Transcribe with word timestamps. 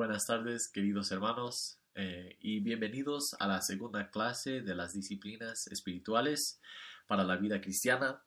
Buenas 0.00 0.24
tardes, 0.24 0.70
queridos 0.72 1.12
hermanos, 1.12 1.78
eh, 1.94 2.38
y 2.40 2.60
bienvenidos 2.60 3.36
a 3.38 3.46
la 3.46 3.60
segunda 3.60 4.08
clase 4.08 4.62
de 4.62 4.74
las 4.74 4.94
disciplinas 4.94 5.66
espirituales 5.66 6.58
para 7.06 7.22
la 7.22 7.36
vida 7.36 7.60
cristiana. 7.60 8.22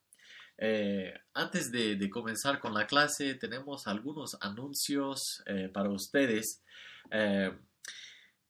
Eh, 0.59 1.19
antes 1.33 1.71
de, 1.71 1.97
comenzar 2.11 2.59
con 2.59 2.75
la 2.75 2.85
clase, 2.85 3.33
tenemos 3.33 3.87
algunos 3.87 4.37
anuncios 4.39 5.41
eh, 5.47 5.67
para 5.73 5.89
ustedes. 5.89 6.61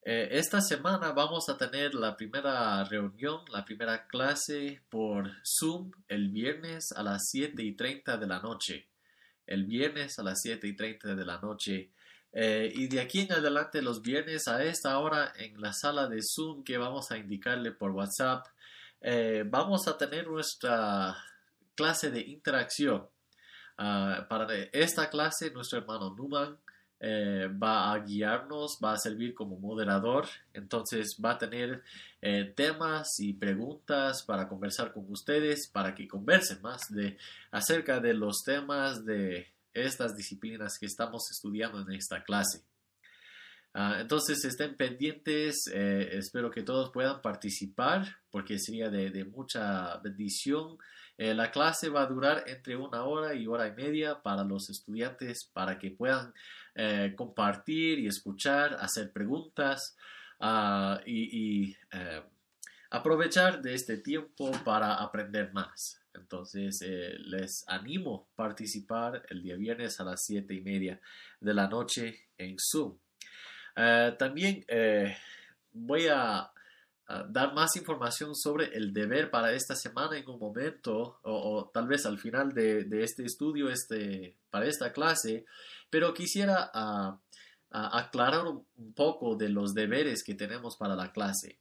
esta 0.02 0.60
semana 0.60 1.12
vamos 1.12 1.48
a 1.48 1.56
tener 1.56 1.94
la 1.94 2.18
primera 2.18 2.84
reunión, 2.84 3.40
la 3.50 3.64
primera 3.64 4.06
clase 4.06 4.82
por 4.90 5.30
Zoom 5.42 5.92
el 6.08 6.28
viernes 6.28 6.92
a 6.92 7.02
las 7.02 7.30
7 7.30 7.62
y 7.62 7.74
30 7.74 8.18
de 8.18 8.26
la 8.26 8.40
noche. 8.40 8.90
El 9.46 9.64
viernes 9.64 10.18
a 10.18 10.22
las 10.22 10.42
7 10.42 10.66
y 10.68 10.76
30 10.76 11.14
de 11.14 11.24
la 11.24 11.38
noche. 11.40 11.90
Eh, 12.36 12.72
y 12.74 12.88
de 12.88 13.00
aquí 13.00 13.20
en 13.20 13.32
adelante 13.32 13.80
los 13.80 14.02
viernes 14.02 14.48
a 14.48 14.64
esta 14.64 14.98
hora 14.98 15.32
en 15.36 15.60
la 15.60 15.72
sala 15.72 16.08
de 16.08 16.18
Zoom 16.20 16.64
que 16.64 16.76
vamos 16.76 17.12
a 17.12 17.16
indicarle 17.16 17.70
por 17.70 17.92
WhatsApp, 17.92 18.48
eh, 19.00 19.44
vamos 19.46 19.86
a 19.86 19.96
tener 19.96 20.26
nuestra 20.26 21.16
clase 21.76 22.10
de 22.10 22.22
interacción. 22.22 23.06
Ah, 23.78 24.26
para 24.28 24.52
esta 24.72 25.08
clase, 25.10 25.52
nuestro 25.52 25.78
hermano 25.78 26.12
Numan 26.16 26.58
eh, 26.98 27.48
va 27.50 27.92
a 27.92 27.98
guiarnos, 28.00 28.78
va 28.82 28.94
a 28.94 28.98
servir 28.98 29.32
como 29.32 29.56
moderador, 29.56 30.26
entonces 30.54 31.16
va 31.24 31.32
a 31.32 31.38
tener 31.38 31.84
temas 32.56 33.20
y 33.20 33.34
preguntas 33.34 34.22
para 34.22 34.48
conversar 34.48 34.94
con 34.94 35.04
ustedes, 35.10 35.68
para 35.68 35.94
que 35.94 36.08
conversen 36.08 36.62
más 36.62 36.80
de, 36.88 37.18
acerca 37.50 38.00
de 38.00 38.14
los 38.14 38.42
temas 38.42 39.04
de 39.04 39.53
estas 39.74 40.16
disciplinas 40.16 40.78
que 40.78 40.86
estamos 40.86 41.30
estudiando 41.30 41.80
en 41.80 41.92
esta 41.92 42.22
clase. 42.22 42.64
Ah, 43.76 43.98
entonces 44.00 44.44
estén 44.44 44.76
pendientes, 44.76 45.64
eh, 45.72 46.10
espero 46.12 46.48
que 46.48 46.62
todos 46.62 46.92
puedan 46.92 47.20
participar 47.20 48.06
porque 48.30 48.56
sería 48.56 48.88
de, 48.88 49.24
mucha 49.24 49.96
bendición. 49.98 50.78
Eh, 51.18 51.34
la 51.34 51.50
clase 51.50 51.88
va 51.88 52.02
a 52.02 52.06
durar 52.06 52.44
entre 52.46 52.76
una 52.76 53.02
hora 53.02 53.34
y 53.34 53.48
hora 53.48 53.66
y 53.66 53.72
media 53.72 54.22
para 54.22 54.44
los 54.44 54.70
estudiantes 54.70 55.50
para 55.52 55.76
que 55.76 55.90
puedan 55.90 56.32
eh, 56.76 57.14
compartir 57.16 57.98
y 57.98 58.06
escuchar, 58.06 58.76
hacer 58.78 59.12
preguntas 59.12 59.96
ah, 60.38 61.00
y 61.04 61.76
aprovechar 62.90 63.60
de 63.60 63.74
este 63.74 63.98
tiempo 63.98 64.52
para 64.64 64.94
aprender 64.94 65.52
más. 65.52 66.03
Entonces, 66.14 66.80
eh, 66.82 67.16
les 67.18 67.64
animo 67.68 68.28
a 68.32 68.36
participar 68.36 69.24
el 69.28 69.42
día 69.42 69.56
viernes 69.56 70.00
a 70.00 70.04
las 70.04 70.24
siete 70.24 70.54
y 70.54 70.60
media 70.60 71.00
de 71.40 71.54
la 71.54 71.68
noche 71.68 72.28
en 72.38 72.56
Zoom. 72.58 72.96
Eh, 73.76 74.14
también 74.18 74.64
eh, 74.68 75.16
voy 75.72 76.06
a, 76.08 76.50
dar 77.28 77.52
más 77.52 77.76
información 77.76 78.34
sobre 78.34 78.74
el 78.74 78.94
deber 78.94 79.30
para 79.30 79.52
esta 79.52 79.76
semana 79.76 80.16
en 80.16 80.26
un 80.26 80.38
momento 80.38 81.18
o, 81.22 81.70
tal 81.72 81.86
vez 81.86 82.06
al 82.06 82.18
final 82.18 82.54
de, 82.54 82.86
este 83.02 83.26
estudio 83.26 83.68
este, 83.68 84.34
para 84.48 84.64
esta 84.64 84.90
clase, 84.90 85.44
pero 85.90 86.14
quisiera 86.14 86.70
aclarar 87.70 88.46
un 88.46 88.94
poco 88.94 89.36
de 89.36 89.50
los 89.50 89.74
deberes 89.74 90.24
que 90.24 90.34
tenemos 90.34 90.78
para 90.78 90.96
la 90.96 91.12
clase. 91.12 91.58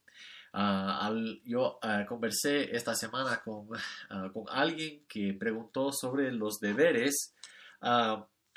Ah, 0.54 1.12
yo 1.46 1.80
ah, 1.82 2.06
conversé 2.08 2.76
esta 2.76 2.94
semana 2.94 3.42
con, 3.44 3.68
ah, 4.10 4.30
con, 4.32 4.46
alguien 4.50 5.04
que 5.08 5.34
preguntó 5.34 5.92
sobre 5.92 6.32
los 6.32 6.60
deberes 6.60 7.34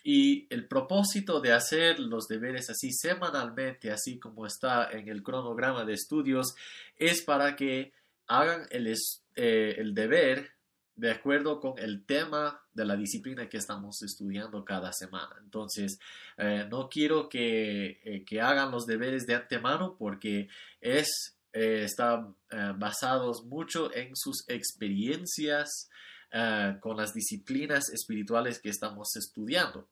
y 0.04 0.46
el 0.54 0.68
propósito 0.68 1.40
de 1.40 1.52
hacer 1.52 1.98
los 1.98 2.28
deberes 2.28 2.70
así 2.70 2.92
semanalmente, 2.92 3.90
así 3.90 4.20
como 4.20 4.46
está 4.46 4.88
en 4.92 5.08
el 5.08 5.24
cronograma 5.24 5.84
de 5.84 5.94
estudios, 5.94 6.54
es 6.96 7.22
para 7.22 7.56
que 7.56 7.92
hagan 8.28 8.68
el, 8.70 8.94
eh, 9.34 9.74
el 9.78 9.94
deber 9.94 10.52
de 10.94 11.10
acuerdo 11.10 11.60
con 11.60 11.78
el 11.78 12.06
tema 12.06 12.62
de 12.72 12.84
la 12.84 12.96
disciplina 12.96 13.48
que 13.48 13.58
estamos 13.58 14.00
estudiando 14.02 14.64
cada 14.64 14.92
semana. 14.92 15.36
Entonces, 15.42 15.98
eh, 16.38 16.66
no 16.70 16.88
quiero 16.88 17.28
que, 17.28 18.00
eh, 18.04 18.24
que, 18.24 18.40
hagan 18.40 18.70
los 18.70 18.86
deberes 18.86 19.26
de 19.26 19.34
antemano 19.34 19.96
porque 19.98 20.48
es 20.80 21.35
eh, 21.56 21.84
están 21.84 22.36
eh, 22.50 22.74
basados 22.76 23.46
mucho 23.46 23.90
en 23.94 24.14
sus 24.14 24.44
experiencias 24.46 25.88
eh, 26.30 26.76
con 26.82 26.98
las 26.98 27.14
disciplinas 27.14 27.88
espirituales 27.94 28.60
que 28.60 28.68
estamos 28.68 29.16
estudiando. 29.16 29.88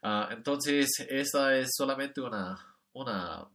Ah, 0.00 0.28
entonces, 0.30 1.04
esta 1.08 1.56
es 1.56 1.70
solamente 1.74 2.20
una, 2.20 2.56
una 2.92 3.48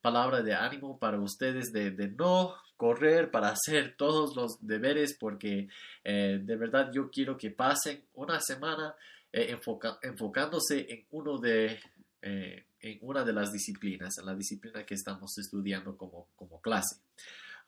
palabra 0.00 0.42
de 0.42 0.56
ánimo 0.56 0.98
para 0.98 1.20
ustedes 1.20 1.72
de, 1.72 1.92
no 2.18 2.56
correr 2.76 3.30
para 3.30 3.50
hacer 3.50 3.94
todos 3.96 4.34
los 4.34 4.58
deberes 4.60 5.16
porque 5.18 5.68
de 6.04 6.56
verdad 6.56 6.90
yo 6.92 7.08
quiero 7.10 7.38
que 7.38 7.50
pasen 7.50 8.04
una 8.12 8.38
semana 8.40 8.94
enfocándose 9.32 10.86
en 10.90 11.06
uno 11.10 11.38
de 11.38 11.80
en 12.26 12.98
una 13.02 13.24
de 13.24 13.32
las 13.32 13.52
disciplinas, 13.52 14.18
en 14.18 14.26
la 14.26 14.34
disciplina 14.34 14.84
que 14.84 14.94
estamos 14.94 15.36
estudiando 15.38 15.96
como, 15.96 16.28
como 16.36 16.60
clase. 16.60 16.96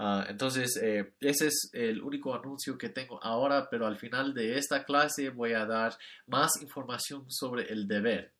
Ah, 0.00 0.24
entonces, 0.28 0.78
eh, 0.80 1.12
ese 1.20 1.48
es 1.48 1.70
el 1.72 2.00
único 2.00 2.32
anuncio 2.32 2.78
que 2.78 2.88
tengo 2.88 3.22
ahora, 3.22 3.69
pero 3.69 3.86
al 3.86 3.96
final 3.96 4.32
de 4.32 4.56
esta 4.56 4.84
clase 4.84 5.30
voy 5.30 5.54
a 5.54 5.66
dar 5.66 5.98
más 6.26 6.52
información 6.62 7.24
sobre 7.28 7.72
el 7.72 7.88
deber. 7.88 8.32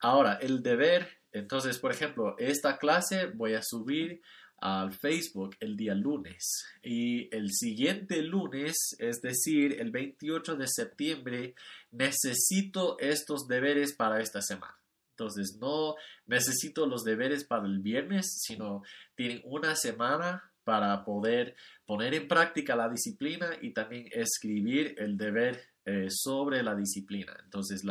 Ahora, 0.00 0.34
el 0.34 0.62
deber, 0.62 1.08
entonces, 1.32 1.78
por 1.78 1.90
ejemplo, 1.90 2.36
esta 2.38 2.78
clase 2.78 3.26
voy 3.26 3.54
a 3.54 3.62
subir 3.62 4.22
al 4.58 4.92
Facebook 4.94 5.56
el 5.60 5.76
día 5.76 5.94
lunes 5.94 6.64
y 6.82 7.34
el 7.34 7.50
siguiente 7.50 8.22
lunes, 8.22 8.96
es 8.98 9.20
decir, 9.20 9.80
el 9.80 9.90
28 9.90 10.54
de 10.54 10.66
septiembre, 10.68 11.54
necesito 11.90 12.96
estos 13.00 13.48
deberes 13.48 13.94
para 13.94 14.20
esta 14.20 14.40
semana. 14.40 14.76
Entonces, 15.18 15.56
no 15.58 15.94
necesito 16.26 16.86
los 16.86 17.02
deberes 17.02 17.44
para 17.44 17.64
el 17.64 17.78
viernes, 17.78 18.42
sino 18.42 18.82
tienen 19.14 19.40
una 19.44 19.74
semana 19.74 20.52
para 20.62 21.04
poder 21.06 21.56
poner 21.86 22.12
en 22.12 22.28
práctica 22.28 22.76
la 22.76 22.90
disciplina 22.90 23.50
y 23.62 23.70
también 23.70 24.08
escribir 24.12 24.94
el 24.98 25.16
deber 25.16 25.58
eh, 25.86 26.08
sobre 26.10 26.62
la 26.62 26.74
disciplina. 26.74 27.34
Entonces, 27.44 27.82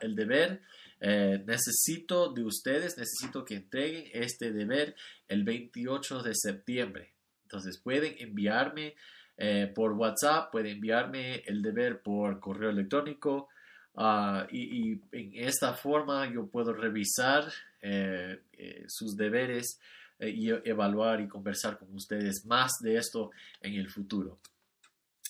el 0.00 0.14
deber, 0.14 0.62
eh, 1.00 1.42
necesito 1.44 2.32
de 2.32 2.44
ustedes, 2.44 2.96
necesito 2.96 3.44
que 3.44 3.56
entreguen 3.56 4.04
este 4.12 4.52
deber 4.52 4.94
el 5.26 5.42
28 5.42 6.22
de 6.22 6.34
septiembre. 6.34 7.14
Entonces, 7.42 7.78
pueden 7.78 8.14
enviarme 8.18 8.94
eh, 9.36 9.72
por 9.74 9.94
WhatsApp, 9.94 10.52
pueden 10.52 10.74
enviarme 10.76 11.42
el 11.46 11.62
deber 11.62 12.00
por 12.02 12.38
correo 12.38 12.70
electrónico 12.70 13.48
Ah, 14.02 14.46
y, 14.50 14.92
en 15.12 15.32
esta 15.34 15.74
forma 15.74 16.26
yo 16.32 16.46
puedo 16.46 16.72
revisar 16.72 17.52
eh, 17.82 18.40
eh, 18.54 18.84
sus 18.88 19.14
deberes 19.14 19.78
eh, 20.18 20.30
y 20.30 20.48
evaluar 20.48 21.20
y 21.20 21.28
conversar 21.28 21.78
con 21.78 21.94
ustedes 21.94 22.46
más 22.46 22.72
de 22.80 22.96
esto 22.96 23.30
en 23.60 23.74
el 23.74 23.90
futuro. 23.90 24.38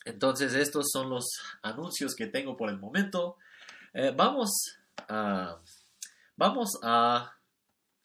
Entonces 0.04 0.54
estos 0.54 0.88
son 0.92 1.10
los 1.10 1.26
anuncios 1.62 2.14
que 2.14 2.28
tengo 2.28 2.56
por 2.56 2.70
el 2.70 2.78
momento. 2.78 3.38
vamos, 4.16 4.78
vamos 6.36 6.78
a 6.84 7.34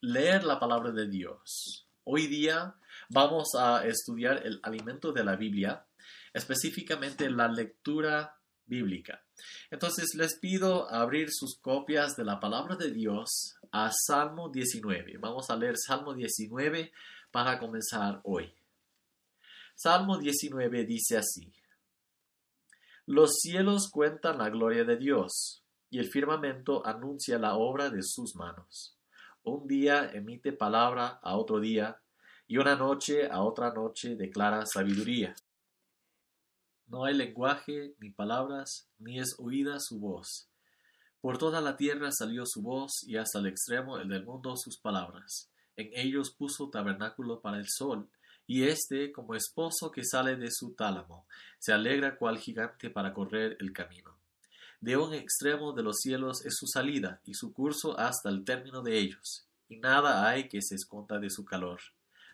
leer 0.01 0.45
la 0.45 0.59
palabra 0.59 0.89
de 0.89 1.07
Dios. 1.07 1.87
Hoy 2.05 2.25
día 2.25 2.73
vamos 3.09 3.49
a 3.55 3.85
estudiar 3.85 4.41
el 4.43 4.59
alimento 4.63 5.11
de 5.11 5.23
la 5.23 5.35
Biblia, 5.35 5.85
específicamente 6.33 7.29
la 7.29 7.47
lectura 7.47 8.39
bíblica. 8.65 9.24
Entonces 9.71 10.15
les 10.15 10.37
pido 10.39 10.89
abrir 10.89 11.29
sus 11.31 11.57
copias 11.59 12.15
de 12.15 12.23
la 12.23 12.39
palabra 12.39 12.75
de 12.75 12.91
Dios 12.91 13.55
a 13.71 13.91
Salmo 13.91 14.49
19. 14.49 15.17
Vamos 15.19 15.49
a 15.49 15.55
leer 15.55 15.75
Salmo 15.77 16.13
19 16.13 16.91
para 17.31 17.59
comenzar 17.59 18.21
hoy. 18.23 18.53
Salmo 19.75 20.17
19 20.17 20.85
dice 20.85 21.17
así. 21.17 21.51
Los 23.05 23.35
cielos 23.39 23.89
cuentan 23.91 24.37
la 24.37 24.49
gloria 24.49 24.83
de 24.83 24.97
Dios, 24.97 25.63
y 25.89 25.99
el 25.99 26.05
firmamento 26.05 26.85
anuncia 26.85 27.37
la 27.37 27.55
obra 27.55 27.89
de 27.89 28.01
sus 28.01 28.35
manos. 28.35 28.97
Un 29.43 29.67
día 29.67 30.09
emite 30.13 30.53
palabra 30.53 31.19
a 31.21 31.37
otro 31.37 31.59
día, 31.59 32.01
y 32.47 32.57
una 32.57 32.75
noche 32.75 33.29
a 33.29 33.41
otra 33.41 33.73
noche 33.73 34.15
declara 34.15 34.65
sabiduría. 34.65 35.35
No 36.87 37.05
hay 37.05 37.15
lenguaje, 37.15 37.95
ni 37.99 38.11
palabras, 38.11 38.87
ni 38.99 39.19
es 39.19 39.35
oída 39.39 39.79
su 39.79 39.99
voz. 39.99 40.47
Por 41.19 41.39
toda 41.39 41.59
la 41.59 41.75
tierra 41.75 42.11
salió 42.11 42.43
su 42.45 42.61
voz, 42.61 43.03
y 43.07 43.17
hasta 43.17 43.39
el 43.39 43.47
extremo 43.47 43.97
del 43.97 44.23
mundo 44.23 44.55
sus 44.55 44.77
palabras. 44.77 45.49
En 45.75 45.89
ellos 45.93 46.31
puso 46.37 46.69
tabernáculo 46.69 47.41
para 47.41 47.57
el 47.57 47.65
sol, 47.67 48.07
y 48.47 48.63
éste, 48.63 49.11
como 49.11 49.33
esposo 49.33 49.91
que 49.91 50.03
sale 50.03 50.35
de 50.35 50.51
su 50.51 50.75
tálamo, 50.75 51.25
se 51.57 51.73
alegra 51.73 52.17
cual 52.17 52.37
gigante 52.37 52.91
para 52.91 53.13
correr 53.13 53.57
el 53.59 53.73
camino. 53.73 54.15
De 54.79 54.97
un 54.97 55.15
extremo 55.15 55.73
de 55.73 55.81
los 55.81 55.97
cielos 55.97 56.45
es 56.45 56.55
su 56.55 56.67
salida, 56.67 57.19
y 57.25 57.33
su 57.33 57.51
curso 57.51 57.97
hasta 57.97 58.29
el 58.29 58.43
término 58.45 58.83
de 58.83 58.99
ellos. 58.99 59.47
y 59.67 59.77
nada 59.77 60.29
hay 60.29 60.47
que 60.47 60.61
se 60.61 60.75
esconda 60.75 61.17
de 61.17 61.31
su 61.31 61.43
calor. 61.43 61.79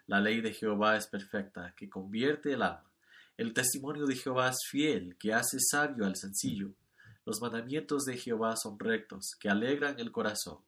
La 0.06 0.20
ley 0.20 0.42
de 0.42 0.54
Jehová 0.54 0.98
es 0.98 1.08
perfecta, 1.08 1.74
que 1.78 1.90
convierte 1.90 2.52
el 2.52 2.62
alma. 2.62 2.91
El 3.38 3.54
testimonio 3.54 4.06
de 4.06 4.16
Jehová 4.16 4.50
es 4.50 4.60
fiel, 4.70 5.16
que 5.18 5.34
hace 5.34 5.58
sabio 5.60 6.06
al 6.06 6.16
sencillo. 6.16 6.74
Los 7.26 7.42
mandamientos 7.42 8.04
de 8.06 8.18
Jehová 8.18 8.56
son 8.56 8.78
rectos, 8.78 9.36
que 9.40 9.50
alegran 9.50 10.00
el 10.00 10.12
corazón. 10.12 10.60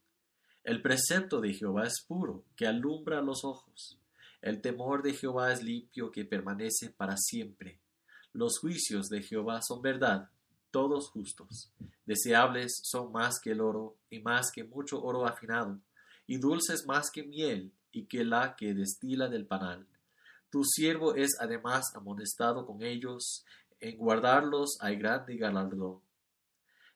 El 0.63 0.81
precepto 0.81 1.41
de 1.41 1.53
Jehová 1.53 1.85
es 1.85 2.03
puro, 2.07 2.45
que 2.55 2.65
alumbra 2.65 3.21
los 3.21 3.43
ojos. 3.43 3.99
El 4.41 4.61
temor 4.61 5.03
de 5.03 5.13
Jehová 5.13 5.51
es 5.51 5.61
limpio, 5.61 6.11
que 6.11 6.25
permanece 6.25 6.89
para 6.89 7.15
siempre. 7.17 7.79
Los 8.33 8.59
juicios 8.59 9.09
de 9.09 9.21
Jehová 9.21 9.61
son 9.61 9.81
verdad, 9.81 10.29
todos 10.71 11.09
justos. 11.11 11.71
Deseables 12.05 12.81
son 12.83 13.11
más 13.11 13.39
que 13.39 13.51
el 13.51 13.61
oro, 13.61 13.97
y 14.09 14.19
más 14.19 14.51
que 14.51 14.63
mucho 14.63 15.03
oro 15.03 15.27
afinado, 15.27 15.79
y 16.25 16.37
dulces 16.37 16.85
más 16.87 17.11
que 17.11 17.23
miel, 17.23 17.71
y 17.91 18.05
que 18.05 18.25
la 18.25 18.55
que 18.55 18.73
destila 18.73 19.29
del 19.29 19.45
panal. 19.45 19.85
Tu 20.53 20.63
siervo 20.63 21.15
es 21.15 21.31
además 21.39 21.95
amonestado 21.95 22.67
con 22.67 22.83
ellos, 22.83 23.43
en 23.79 23.97
guardarlos 23.97 24.77
hay 24.81 24.97
grande 24.97 25.35
galardón. 25.35 25.99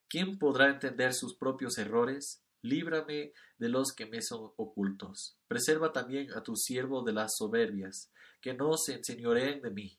¿Quién 0.08 0.38
podrá 0.38 0.70
entender 0.70 1.16
sus 1.16 1.36
propios 1.36 1.80
errores? 1.80 2.44
Líbrame 2.62 3.34
de 3.58 3.70
los 3.70 3.94
que 3.94 4.06
me 4.06 4.22
son 4.22 4.52
ocultos. 4.58 5.40
Preserva 5.48 5.92
también 5.92 6.32
a 6.34 6.44
tu 6.44 6.56
siervo 6.56 7.02
de 7.02 7.14
las 7.14 7.36
soberbias, 7.36 8.12
que 8.42 8.54
no 8.54 8.78
se 8.78 8.94
enseñoreen 8.94 9.64
de 9.64 9.72
mí. 9.72 9.98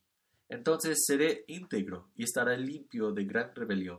Entonces 0.49 1.03
seré 1.05 1.43
íntegro 1.49 2.11
y 2.15 2.23
estaré 2.23 2.59
limpio 2.59 3.11
de 3.11 3.25
gran 3.25 3.53
rebelión. 3.57 3.99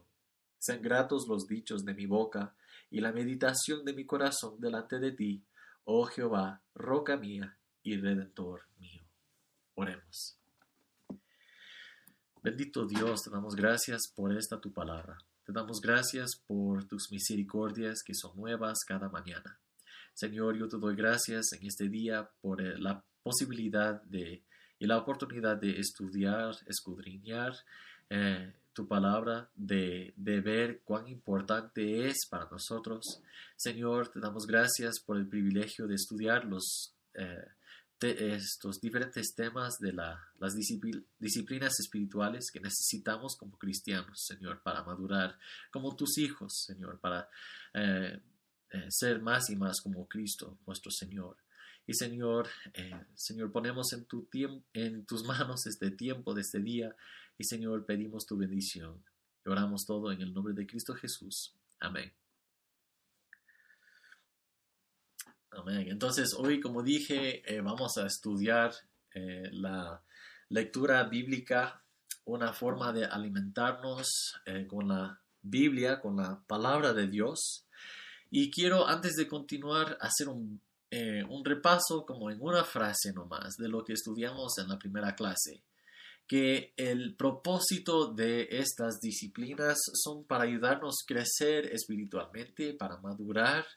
Sean 0.57 0.81
gratos 0.81 1.25
los 1.27 1.47
dichos 1.47 1.83
de 1.83 1.93
mi 1.93 2.05
boca 2.05 2.55
y 2.89 3.01
la 3.01 3.11
meditación 3.11 3.83
de 3.83 3.91
mi 3.91 4.05
corazón 4.05 4.61
delante 4.61 4.99
de 4.99 5.11
ti, 5.11 5.43
oh 5.83 6.05
Jehová, 6.05 6.61
roca 6.73 7.17
mía 7.17 7.57
y 7.83 7.97
redentor 7.97 8.61
mío. 8.77 9.08
Bendito 12.41 12.85
Dios, 12.85 13.23
te 13.23 13.29
damos 13.29 13.55
gracias 13.55 14.11
por 14.15 14.35
esta 14.35 14.59
tu 14.59 14.71
palabra. 14.71 15.17
Te 15.45 15.51
damos 15.51 15.81
gracias 15.81 16.31
por 16.47 16.85
tus 16.85 17.11
misericordias 17.11 18.01
que 18.05 18.13
son 18.13 18.35
nuevas 18.37 18.79
cada 18.87 19.09
mañana. 19.09 19.59
Señor, 20.13 20.57
yo 20.57 20.67
te 20.67 20.77
doy 20.77 20.95
gracias 20.95 21.53
en 21.53 21.65
este 21.65 21.89
día 21.89 22.29
por 22.41 22.61
eh, 22.61 22.77
la 22.77 23.03
posibilidad 23.23 24.01
de 24.03 24.43
y 24.79 24.87
la 24.87 24.97
oportunidad 24.97 25.57
de 25.57 25.77
estudiar, 25.79 26.55
escudriñar 26.65 27.53
eh, 28.09 28.53
tu 28.73 28.87
palabra, 28.87 29.49
de, 29.55 30.13
de, 30.15 30.39
ver 30.39 30.81
cuán 30.85 31.07
importante 31.09 32.07
es 32.07 32.25
para 32.29 32.49
nosotros. 32.49 33.21
Señor, 33.57 34.07
te 34.07 34.21
damos 34.21 34.47
gracias 34.47 35.01
por 35.05 35.17
el 35.17 35.27
privilegio 35.27 35.85
de 35.85 35.95
estudiar 35.95 36.45
los, 36.45 36.93
eh, 37.13 37.45
estos 38.01 38.79
diferentes 38.79 39.35
temas 39.35 39.77
de 39.79 39.93
la, 39.93 40.19
las 40.39 40.55
disciplinas 40.55 41.79
espirituales 41.79 42.51
que 42.51 42.59
necesitamos 42.59 43.35
como 43.35 43.57
cristianos, 43.57 44.25
Señor, 44.25 44.61
para 44.61 44.83
madurar 44.83 45.37
como 45.71 45.95
tus 45.95 46.17
hijos, 46.17 46.63
Señor, 46.65 46.99
para 46.99 47.29
eh, 47.73 48.21
ser 48.89 49.21
más 49.21 49.49
y 49.49 49.55
más 49.55 49.81
como 49.81 50.07
Cristo, 50.07 50.57
nuestro 50.65 50.91
Señor. 50.91 51.37
Y 51.85 51.93
Señor, 51.93 52.47
eh, 52.73 53.05
Señor, 53.15 53.51
ponemos 53.51 53.91
en, 53.93 54.05
tu 54.05 54.27
en 54.73 55.05
tus 55.05 55.23
manos 55.25 55.65
este 55.65 55.91
tiempo 55.91 56.33
de 56.33 56.41
este 56.41 56.59
día 56.59 56.95
y 57.37 57.43
Señor, 57.43 57.85
pedimos 57.85 58.25
tu 58.25 58.37
bendición. 58.37 59.03
Oramos 59.45 59.85
todo 59.85 60.11
en 60.11 60.21
el 60.21 60.33
nombre 60.33 60.53
de 60.53 60.67
Cristo 60.67 60.93
Jesús. 60.93 61.55
Amén. 61.79 62.13
Entonces, 65.67 66.33
hoy, 66.37 66.59
como 66.59 66.83
dije, 66.83 67.43
eh, 67.45 67.61
vamos 67.61 67.97
a 67.97 68.05
estudiar 68.05 68.73
eh, 69.13 69.49
la 69.51 70.01
lectura 70.49 71.03
bíblica, 71.03 71.83
una 72.25 72.53
forma 72.53 72.93
de 72.93 73.05
alimentarnos 73.05 74.39
con 74.67 74.87
la 74.87 75.19
Biblia, 75.41 75.99
con 75.99 76.17
la 76.17 76.39
palabra 76.45 76.93
de 76.93 77.07
Dios. 77.07 77.65
Y 78.29 78.51
quiero, 78.51 78.87
antes 78.87 79.15
de 79.15 79.27
continuar, 79.27 79.97
hacer 79.99 80.29
un 80.29 80.61
eh, 80.91 81.23
un 81.29 81.45
repaso 81.45 82.03
como 82.03 82.31
en 82.31 82.41
una 82.41 82.63
frase 82.63 83.13
nomás 83.13 83.57
de 83.57 83.67
lo 83.69 83.83
que 83.83 83.93
estudiamos 83.93 84.57
en 84.57 84.69
la 84.69 84.79
primera 84.79 85.15
clase, 85.15 85.61
que 86.27 86.73
el 86.77 87.15
propósito 87.15 88.11
de 88.11 88.47
estas 88.49 88.99
disciplinas 88.99 89.77
son 89.93 90.23
para 90.23 90.45
ayudarnos 90.45 90.95
a 90.95 91.07
crecer 91.07 91.67
espiritualmente, 91.67 92.73
para 92.73 92.97
madurar 92.97 93.67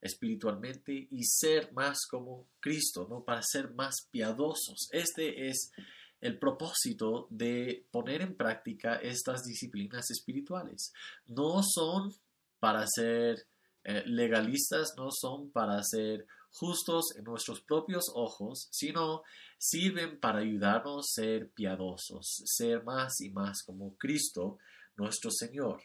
espiritualmente 0.00 1.08
y 1.10 1.24
ser 1.24 1.72
más 1.72 2.06
como 2.10 2.46
Cristo, 2.60 3.06
¿no? 3.08 3.24
Para 3.24 3.42
ser 3.42 3.72
más 3.74 4.08
piadosos. 4.10 4.88
Este 4.92 5.48
es 5.48 5.72
el 6.20 6.38
propósito 6.38 7.26
de 7.30 7.86
poner 7.90 8.22
en 8.22 8.36
práctica 8.36 8.96
estas 8.96 9.42
disciplinas 9.44 10.10
espirituales. 10.10 10.92
No 11.26 11.62
son 11.62 12.12
para 12.58 12.86
ser 12.86 13.46
eh, 13.84 14.02
legalistas, 14.06 14.94
no 14.96 15.08
son 15.10 15.50
para 15.50 15.82
ser 15.82 16.26
justos 16.50 17.14
en 17.16 17.24
nuestros 17.24 17.60
propios 17.60 18.06
ojos, 18.14 18.68
sino 18.70 19.22
sirven 19.58 20.18
para 20.18 20.40
ayudarnos 20.40 21.06
a 21.06 21.22
ser 21.22 21.50
piadosos, 21.50 22.42
ser 22.46 22.82
más 22.84 23.20
y 23.20 23.30
más 23.30 23.62
como 23.62 23.94
Cristo, 23.96 24.58
nuestro 24.96 25.30
Señor. 25.30 25.82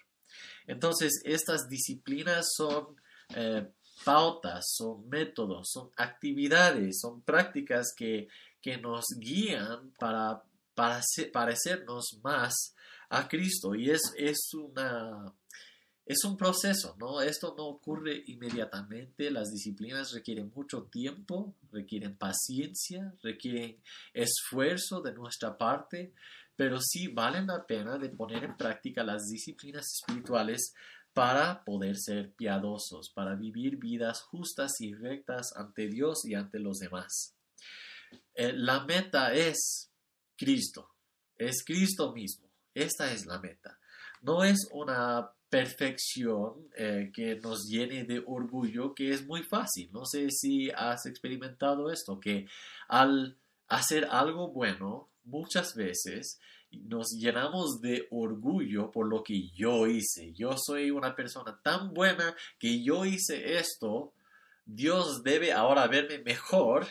Entonces, 0.65 1.21
estas 1.25 1.67
disciplinas 1.67 2.47
son 2.55 2.95
eh, 3.35 3.67
pautas, 4.03 4.73
son 4.75 5.07
métodos, 5.09 5.69
son 5.71 5.89
actividades, 5.97 6.99
son 6.99 7.21
prácticas 7.21 7.93
que, 7.95 8.27
que 8.61 8.77
nos 8.77 9.05
guían 9.19 9.91
para, 9.99 10.43
para 10.73 11.01
parecernos 11.31 12.19
más 12.23 12.75
a 13.09 13.27
Cristo. 13.27 13.75
Y 13.75 13.89
es, 13.89 14.01
es 14.17 14.53
una 14.53 15.33
es 16.11 16.25
un 16.25 16.35
proceso, 16.35 16.95
¿no? 16.99 17.21
Esto 17.21 17.53
no 17.57 17.67
ocurre 17.67 18.23
inmediatamente, 18.27 19.31
las 19.31 19.49
disciplinas 19.51 20.11
requieren 20.11 20.51
mucho 20.53 20.83
tiempo, 20.83 21.55
requieren 21.71 22.17
paciencia, 22.17 23.13
requieren 23.21 23.77
esfuerzo 24.13 25.01
de 25.01 25.13
nuestra 25.13 25.57
parte, 25.57 26.11
pero 26.55 26.79
sí 26.81 27.07
valen 27.07 27.47
la 27.47 27.65
pena 27.65 27.97
de 27.97 28.09
poner 28.09 28.43
en 28.43 28.57
práctica 28.57 29.03
las 29.03 29.27
disciplinas 29.27 29.85
espirituales 29.85 30.73
para 31.13 31.63
poder 31.63 31.97
ser 31.97 32.33
piadosos, 32.33 33.11
para 33.13 33.35
vivir 33.35 33.77
vidas 33.77 34.21
justas 34.21 34.79
y 34.79 34.93
rectas 34.93 35.53
ante 35.55 35.87
Dios 35.87 36.25
y 36.25 36.35
ante 36.35 36.59
los 36.59 36.77
demás. 36.77 37.35
Eh, 38.33 38.53
la 38.53 38.85
meta 38.85 39.33
es 39.33 39.91
Cristo, 40.37 40.89
es 41.37 41.63
Cristo 41.63 42.13
mismo, 42.13 42.49
esta 42.73 43.11
es 43.11 43.25
la 43.25 43.39
meta. 43.39 43.77
No 44.21 44.43
es 44.43 44.67
una 44.71 45.31
perfección 45.49 46.69
eh, 46.77 47.11
que 47.13 47.35
nos 47.35 47.67
llene 47.67 48.05
de 48.05 48.23
orgullo, 48.25 48.95
que 48.95 49.09
es 49.11 49.25
muy 49.25 49.43
fácil. 49.43 49.91
No 49.91 50.05
sé 50.05 50.29
si 50.29 50.69
has 50.71 51.05
experimentado 51.05 51.91
esto, 51.91 52.19
que 52.19 52.45
al 52.87 53.37
hacer 53.67 54.07
algo 54.09 54.51
bueno, 54.51 55.09
muchas 55.25 55.75
veces 55.75 56.39
nos 56.71 57.11
llenamos 57.11 57.81
de 57.81 58.07
orgullo 58.11 58.91
por 58.91 59.07
lo 59.07 59.23
que 59.23 59.49
yo 59.49 59.87
hice. 59.87 60.33
Yo 60.33 60.55
soy 60.57 60.91
una 60.91 61.15
persona 61.15 61.59
tan 61.61 61.93
buena 61.93 62.35
que 62.57 62.83
yo 62.83 63.05
hice 63.05 63.57
esto. 63.57 64.13
Dios 64.65 65.23
debe 65.23 65.51
ahora 65.51 65.87
verme 65.87 66.19
mejor. 66.19 66.87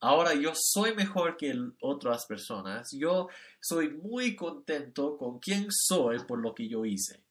Ahora 0.00 0.34
yo 0.34 0.52
soy 0.54 0.94
mejor 0.94 1.36
que 1.36 1.54
otras 1.80 2.26
personas. 2.26 2.88
Yo 2.92 3.28
soy 3.60 3.90
muy 3.90 4.36
contento 4.36 5.16
con 5.16 5.38
quien 5.38 5.66
soy 5.70 6.18
por 6.20 6.38
lo 6.38 6.54
que 6.54 6.68
yo 6.68 6.84
hice. 6.84 7.22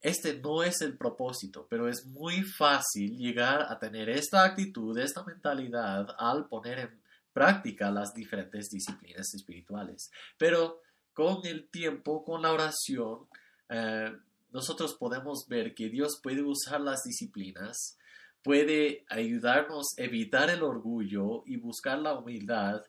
Este 0.00 0.38
no 0.38 0.62
es 0.62 0.82
el 0.82 0.98
propósito, 0.98 1.66
pero 1.68 1.88
es 1.88 2.04
muy 2.04 2.42
fácil 2.42 3.16
llegar 3.16 3.62
a 3.62 3.78
tener 3.78 4.10
esta 4.10 4.44
actitud, 4.44 4.98
esta 4.98 5.24
mentalidad 5.24 6.14
al 6.18 6.46
poner 6.46 6.78
en 6.78 7.00
práctica 7.32 7.90
las 7.90 8.12
diferentes 8.12 8.68
disciplinas 8.68 9.32
espirituales. 9.34 10.10
Pero 10.36 10.82
con 11.14 11.46
el 11.46 11.68
tiempo, 11.70 12.24
con 12.24 12.42
la 12.42 12.52
oración, 12.52 13.26
eh, 13.68 14.12
nosotros 14.52 14.94
podemos 14.94 15.46
ver 15.48 15.74
que 15.74 15.88
Dios 15.88 16.20
puede 16.22 16.42
usar 16.42 16.80
las 16.80 17.02
disciplinas, 17.02 17.98
puede 18.42 19.04
ayudarnos 19.08 19.98
a 19.98 20.02
evitar 20.02 20.50
el 20.50 20.62
orgullo 20.62 21.42
y 21.46 21.56
buscar 21.56 21.98
la 21.98 22.18
humildad 22.18 22.82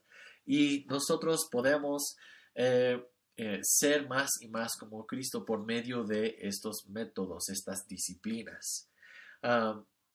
y 0.45 0.85
nosotros 0.89 1.47
podemos 1.51 2.17
eh, 2.53 3.01
eh, 3.37 3.59
ser 3.63 4.07
más 4.07 4.29
y 4.41 4.47
más 4.47 4.77
como 4.77 5.05
Cristo 5.05 5.43
por 5.43 5.65
medio 5.65 6.03
de 6.03 6.35
estos 6.41 6.87
métodos, 6.89 7.49
estas 7.49 7.87
disciplinas. 7.87 8.89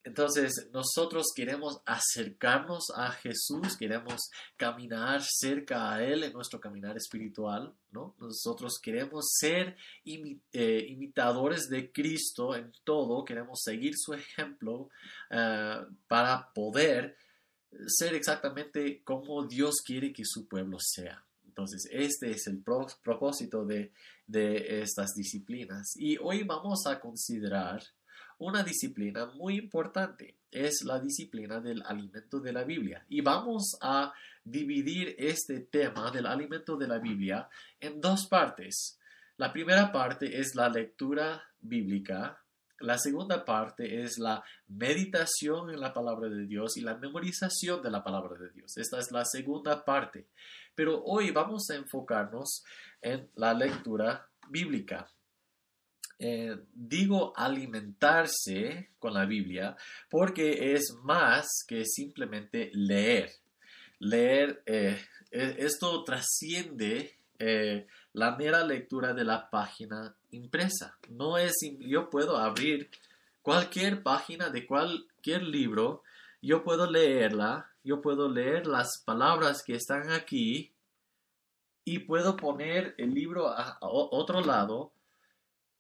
Entonces, 0.03 0.71
nosotros 0.73 1.27
queremos 1.37 1.83
acercarnos 1.85 2.87
a 2.97 3.11
Jesús, 3.11 3.77
queremos 3.79 4.31
caminar 4.57 5.21
cerca 5.23 5.93
a 5.93 6.03
Él 6.03 6.25
en 6.25 6.33
nuestro 6.33 6.59
caminar 6.59 6.97
espiritual, 6.97 7.75
¿no? 7.93 8.15
Nosotros 8.19 8.79
queremos 8.83 9.27
ser 9.39 9.77
eh, 10.05 10.87
imitadores 10.89 11.69
de 11.69 11.93
Cristo 11.93 12.57
en 12.57 12.73
todo, 12.83 13.27
queremos 13.27 13.61
seguir 13.63 13.93
su 13.95 14.15
ejemplo 14.15 14.89
eh, 15.31 15.81
para 16.09 16.51
poder 16.55 17.17
ser 17.87 18.15
exactamente 18.15 19.03
como 19.05 19.47
Dios 19.47 19.83
quiere 19.85 20.15
que 20.15 20.25
su 20.25 20.49
pueblo 20.49 20.79
sea. 20.81 21.23
Entonces, 21.47 21.87
este 21.93 22.31
es 22.31 22.47
el 22.47 22.63
propósito 22.63 23.67
de, 23.67 23.93
de 24.27 24.81
estas 24.81 25.15
disciplinas. 25.15 25.93
Y 25.97 26.17
hoy 26.17 26.43
vamos 26.45 26.87
a 26.87 26.99
considerar 27.01 27.83
una 28.41 28.63
disciplina 28.63 29.27
muy 29.27 29.59
importante. 29.59 30.35
Es 30.51 30.83
la 30.85 30.99
disciplina 30.99 31.61
del 31.61 31.83
alimento 31.83 32.41
de 32.41 32.53
la 32.53 32.65
Biblia. 32.65 33.05
Y 33.09 33.21
vamos 33.21 33.77
a 33.81 34.13
dividir 34.43 35.15
este 35.19 35.61
tema 35.61 36.11
del 36.11 36.27
alimento 36.27 36.77
de 36.77 36.89
la 36.89 36.99
Biblia 36.99 37.49
en 37.79 38.01
dos 38.01 38.27
partes. 38.27 38.99
La 39.37 39.53
primera 39.53 39.93
parte 39.93 40.41
es 40.41 40.55
la 40.55 40.69
lectura 40.69 41.43
bíblica. 41.61 42.43
La 42.81 42.99
segunda 42.99 43.45
parte 43.45 44.03
es 44.03 44.19
la 44.19 44.43
meditación 44.69 45.71
en 45.71 45.81
la 45.81 45.93
palabra 45.93 46.31
de 46.31 46.47
Dios 46.47 46.79
y 46.79 46.81
la 46.81 46.97
memorización 46.97 47.83
de 47.83 47.91
la 47.91 48.03
palabra 48.03 48.39
de 48.39 48.51
Dios. 48.51 48.77
Esta 48.79 48.99
es 48.99 49.13
la 49.13 49.25
segunda 49.27 49.85
parte. 49.85 50.29
Pero 50.75 51.03
hoy 51.05 51.31
vamos 51.31 51.69
a 51.71 51.77
enfocarnos 51.77 52.65
en 53.03 53.29
la 53.35 53.53
lectura 53.53 54.27
bíblica. 54.49 55.07
Eh, 56.23 56.55
digo 56.75 57.33
alimentarse 57.35 58.91
con 58.99 59.15
la 59.15 59.25
Biblia 59.25 59.75
porque 60.11 60.75
es 60.75 60.95
más 61.03 61.65
que 61.67 61.87
simplemente 61.87 62.71
leer. 62.75 63.31
Leer, 64.01 64.63
eh, 64.67 65.01
e, 65.31 65.55
esto 65.61 66.05
trasciende 66.05 67.15
eh, 67.39 67.87
la 68.13 68.37
mera 68.37 68.63
lectura 68.67 69.15
de 69.15 69.25
la 69.25 69.49
página 69.49 70.15
impresa. 70.33 70.99
No 71.09 71.39
es, 71.39 71.55
yo 71.79 72.11
puedo 72.11 72.37
abrir 72.37 72.91
cualquier 73.41 74.03
página 74.03 74.51
de 74.51 74.67
cualquier 74.67 75.43
libro, 75.43 76.03
yo 76.43 76.63
puedo 76.63 76.91
leerla, 76.91 77.71
yo 77.83 78.03
puedo 78.03 78.29
leer 78.29 78.67
las 78.67 79.03
palabras 79.07 79.63
que 79.65 79.73
están 79.73 80.11
aquí 80.11 80.71
y 81.83 82.01
puedo 82.01 82.37
poner 82.37 82.95
el 82.99 83.15
libro 83.15 83.49
a 83.49 83.79
otro 83.81 84.43
lado 84.43 84.93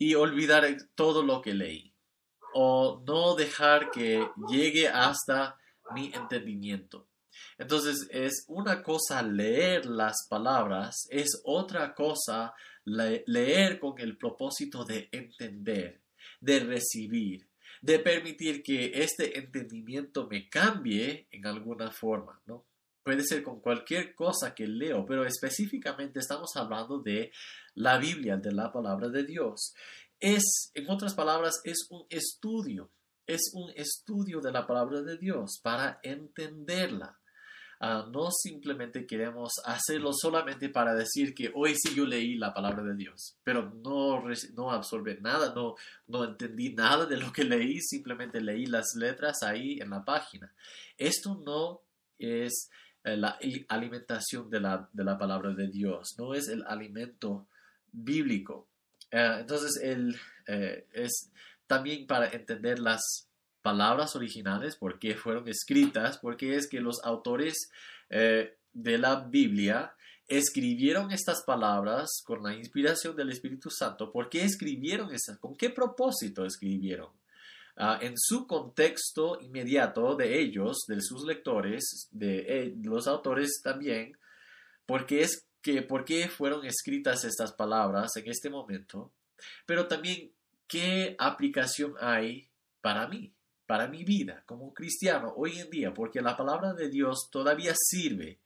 y 0.00 0.14
olvidar 0.14 0.64
todo 0.94 1.22
lo 1.22 1.42
que 1.42 1.52
leí 1.52 1.94
o 2.54 3.02
no 3.06 3.34
dejar 3.34 3.90
que 3.90 4.26
llegue 4.48 4.88
hasta 4.88 5.58
mi 5.94 6.10
entendimiento. 6.14 7.06
Entonces 7.58 8.08
es 8.10 8.46
una 8.48 8.82
cosa 8.82 9.22
leer 9.22 9.84
las 9.84 10.26
palabras, 10.28 11.06
es 11.10 11.42
otra 11.44 11.94
cosa 11.94 12.54
leer 12.84 13.78
con 13.78 13.98
el 13.98 14.16
propósito 14.16 14.84
de 14.84 15.10
entender, 15.12 16.00
de 16.40 16.60
recibir, 16.60 17.46
de 17.82 17.98
permitir 17.98 18.62
que 18.62 19.02
este 19.02 19.38
entendimiento 19.38 20.26
me 20.26 20.48
cambie 20.48 21.28
en 21.30 21.46
alguna 21.46 21.90
forma, 21.90 22.40
¿no? 22.46 22.64
Puede 23.02 23.22
ser 23.24 23.42
con 23.42 23.60
cualquier 23.60 24.14
cosa 24.14 24.54
que 24.54 24.66
leo, 24.66 25.06
pero 25.06 25.24
específicamente 25.24 26.18
estamos 26.18 26.50
hablando 26.56 26.98
de 27.00 27.32
la 27.74 27.98
Biblia, 27.98 28.36
de 28.36 28.52
la 28.52 28.70
palabra 28.70 29.08
de 29.08 29.24
Dios. 29.24 29.74
Es, 30.18 30.70
en 30.74 30.90
otras 30.90 31.14
palabras, 31.14 31.60
es 31.64 31.86
un 31.90 32.04
estudio, 32.10 32.90
es 33.26 33.52
un 33.54 33.70
estudio 33.74 34.40
de 34.40 34.52
la 34.52 34.66
palabra 34.66 35.00
de 35.02 35.16
Dios 35.16 35.60
para 35.62 35.98
entenderla. 36.02 37.16
Ah, 37.82 38.06
no 38.12 38.30
simplemente 38.30 39.06
queremos 39.06 39.52
hacerlo 39.64 40.12
solamente 40.12 40.68
para 40.68 40.94
decir 40.94 41.32
que 41.34 41.50
hoy 41.54 41.74
sí 41.74 41.94
yo 41.94 42.04
leí 42.04 42.34
la 42.34 42.52
palabra 42.52 42.82
de 42.82 42.94
Dios, 42.94 43.38
pero 43.42 43.72
no, 43.82 44.22
no 44.54 44.70
absorbe 44.70 45.18
nada, 45.22 45.54
no, 45.54 45.76
no 46.06 46.24
entendí 46.24 46.74
nada 46.74 47.06
de 47.06 47.16
lo 47.16 47.32
que 47.32 47.42
leí, 47.42 47.80
simplemente 47.80 48.42
leí 48.42 48.66
las 48.66 48.88
letras 48.96 49.42
ahí 49.42 49.78
en 49.80 49.88
la 49.88 50.04
página. 50.04 50.54
Esto 50.98 51.40
no 51.42 51.80
es 52.18 52.68
la 53.02 53.38
alimentación 53.68 54.50
de 54.50 54.60
la, 54.60 54.88
de 54.92 55.04
la 55.04 55.18
palabra 55.18 55.54
de 55.54 55.68
Dios, 55.68 56.14
no 56.18 56.34
es 56.34 56.48
el 56.48 56.64
alimento 56.66 57.46
bíblico. 57.92 58.68
Eh, 59.10 59.36
entonces, 59.40 59.80
el, 59.82 60.16
eh, 60.46 60.86
es 60.92 61.30
también 61.66 62.06
para 62.06 62.28
entender 62.28 62.78
las 62.78 63.28
palabras 63.62 64.16
originales, 64.16 64.76
por 64.76 64.98
qué 64.98 65.14
fueron 65.14 65.48
escritas, 65.48 66.18
porque 66.18 66.56
es 66.56 66.68
que 66.68 66.80
los 66.80 67.02
autores 67.04 67.70
de 68.08 68.98
la 68.98 69.20
Biblia 69.20 69.94
escribieron 70.26 71.10
estas 71.10 71.42
palabras 71.44 72.22
con 72.24 72.42
la 72.42 72.54
inspiración 72.54 73.16
del 73.16 73.30
Espíritu 73.30 73.68
Santo. 73.68 74.12
¿Por 74.12 74.28
qué 74.28 74.44
escribieron 74.44 75.12
esas? 75.12 75.38
¿Con 75.38 75.56
qué 75.56 75.70
propósito 75.70 76.44
escribieron? 76.44 77.19
Ah, 77.82 77.98
en 78.02 78.12
su 78.18 78.46
contexto 78.46 79.40
inmediato 79.40 80.14
de 80.14 80.38
ellos, 80.38 80.84
de 80.86 81.00
sus 81.00 81.24
lectores, 81.24 82.08
de, 82.10 82.40
eh, 82.40 82.74
los 82.82 83.06
autores 83.06 83.62
también, 83.64 84.18
porque 84.84 85.22
es 85.22 85.46
que 85.62 85.80
por 85.80 86.04
qué 86.04 86.28
fueron 86.28 86.66
escritas 86.66 87.24
estas 87.24 87.54
palabras 87.54 88.14
en 88.16 88.28
este 88.28 88.50
momento, 88.50 89.12
pero 89.64 89.88
también 89.88 90.30
qué 90.66 91.16
aplicación 91.18 91.94
hay 91.98 92.50
para 92.82 93.08
mí, 93.08 93.32
para 93.66 93.88
mi 93.88 94.04
vida 94.04 94.42
como 94.44 94.74
cristiano 94.74 95.32
hoy 95.34 95.58
en 95.58 95.70
día, 95.70 95.94
porque 95.94 96.20
la 96.20 96.36
palabra 96.36 96.74
de 96.74 96.90
Dios 96.90 97.30
todavía 97.32 97.72
sirve. 97.74 98.40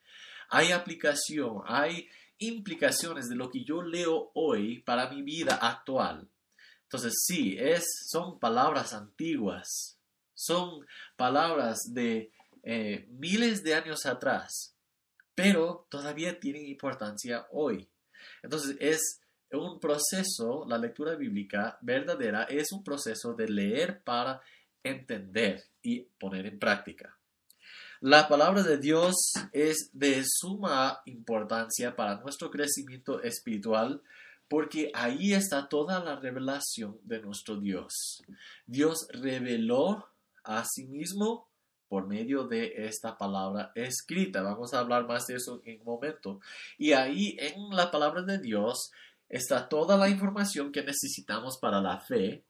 Hay 0.49 0.71
aplicación, 0.71 1.63
hay 1.67 2.09
implicaciones 2.39 3.29
de 3.29 3.35
lo 3.35 3.51
que 3.51 3.65
yo 3.65 3.83
leo 3.83 4.31
hoy 4.35 4.79
para 4.83 5.11
mi 5.11 5.23
vida 5.23 5.57
actual. 5.57 6.29
Entonces, 6.85 7.25
sí, 7.27 7.57
es, 7.59 7.85
son 8.09 8.39
palabras 8.39 8.93
antiguas, 8.93 9.99
son 10.35 10.87
palabras 11.17 11.79
de 11.93 12.31
eh, 12.63 13.07
miles 13.11 13.63
de 13.63 13.75
años 13.75 14.07
atrás, 14.07 14.75
pero 15.35 15.87
todavía 15.91 16.39
tienen 16.39 16.67
importancia 16.67 17.47
hoy. 17.51 17.89
Entonces, 18.43 18.77
es 18.81 19.21
un 19.51 19.81
proceso, 19.81 20.65
la 20.69 20.79
lectura 20.79 21.15
bíblica 21.15 21.79
verdadera 21.83 22.45
es 22.45 22.73
un 22.73 22.83
proceso 22.83 23.35
de 23.35 23.49
leer 23.49 24.03
para 24.03 24.41
entender 24.83 25.65
y 25.83 26.01
poner 26.01 26.47
en 26.47 26.59
práctica. 26.59 27.17
La 28.01 28.29
palabra 28.29 28.63
de 28.63 28.77
Dios 28.77 29.15
es 29.53 29.91
de 29.93 30.23
suma 30.27 31.01
importancia 31.07 31.97
para 31.97 32.17
nuestro 32.17 32.51
crecimiento 32.51 33.23
espiritual 33.23 34.03
porque 34.49 34.91
ahí 34.95 35.33
está 35.33 35.69
toda 35.69 36.03
la 36.03 36.17
revelación 36.17 36.99
de 37.03 37.21
nuestro 37.21 37.57
Dios. 37.57 38.23
Dios 38.67 39.09
reveló 39.11 40.09
a 40.45 40.65
sí 40.65 40.87
mismo 40.87 41.49
por 41.89 42.07
medio 42.07 42.45
de 42.45 42.87
esta 42.87 43.17
palabra 43.17 43.73
escrita. 43.75 44.43
Vamos 44.43 44.75
a 44.75 44.81
hablar 44.81 45.07
más 45.07 45.27
de 45.27 45.37
eso 45.37 45.61
en 45.65 45.81
un 45.81 45.87
momento. 45.87 46.41
Y 46.79 46.93
ahí 46.93 47.37
en 47.39 47.71
la 47.71 47.91
palabra 47.91 48.23
de 48.23 48.39
Dios 48.39 48.91
está 49.29 49.69
toda 49.69 49.97
la 49.97 50.09
información 50.09 50.73
que 50.73 50.83
necesitamos 50.83 51.59
para 51.59 51.81
la 51.81 51.99
fe, 52.01 52.45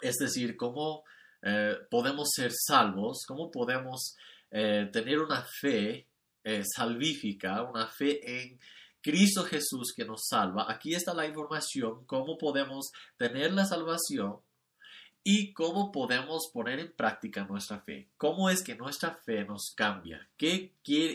es 0.00 0.16
decir, 0.16 0.56
cómo 0.56 1.04
eh, 1.42 1.76
podemos 1.90 2.30
ser 2.32 2.52
salvos, 2.52 3.24
cómo 3.26 3.50
podemos 3.50 4.16
eh, 4.50 4.88
tener 4.92 5.20
una 5.20 5.42
fe 5.42 6.06
eh, 6.44 6.62
salvífica, 6.64 7.62
una 7.62 7.86
fe 7.88 8.20
en 8.24 8.58
Cristo 9.06 9.44
Jesús 9.44 9.92
que 9.94 10.04
nos 10.04 10.26
salva. 10.28 10.66
Aquí 10.68 10.92
está 10.92 11.14
la 11.14 11.28
información, 11.28 12.04
cómo 12.06 12.36
podemos 12.36 12.90
tener 13.16 13.52
la 13.52 13.64
salvación 13.64 14.38
y 15.22 15.52
cómo 15.52 15.92
podemos 15.92 16.50
poner 16.52 16.80
en 16.80 16.90
práctica 16.90 17.44
nuestra 17.44 17.78
fe. 17.78 18.08
¿Cómo 18.16 18.50
es 18.50 18.64
que 18.64 18.74
nuestra 18.74 19.14
fe 19.24 19.44
nos 19.44 19.72
cambia? 19.76 20.28
¿Qué, 20.36 20.72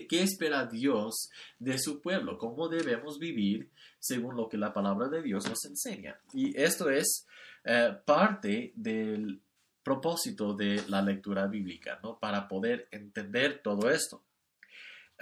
espera 0.10 0.68
Dios 0.68 1.32
de 1.60 1.78
su 1.80 2.00
pueblo? 2.00 2.38
¿Cómo 2.38 2.70
debemos 2.70 3.20
vivir 3.20 3.70
según 4.00 4.38
lo 4.38 4.48
que 4.48 4.58
la 4.58 4.72
palabra 4.72 5.10
de 5.10 5.22
Dios 5.22 5.50
nos 5.50 5.66
enseña? 5.66 6.18
Y 6.32 6.58
esto 6.58 6.90
es 6.90 7.28
eh, 7.66 7.94
parte 8.06 8.72
del 8.74 9.42
propósito 9.84 10.54
de 10.54 10.82
la 10.88 11.02
lectura 11.02 11.46
bíblica, 11.46 12.00
¿no? 12.02 12.18
Para 12.18 12.48
poder 12.48 12.88
entender 12.92 13.60
todo 13.62 13.90
esto. 13.90 14.24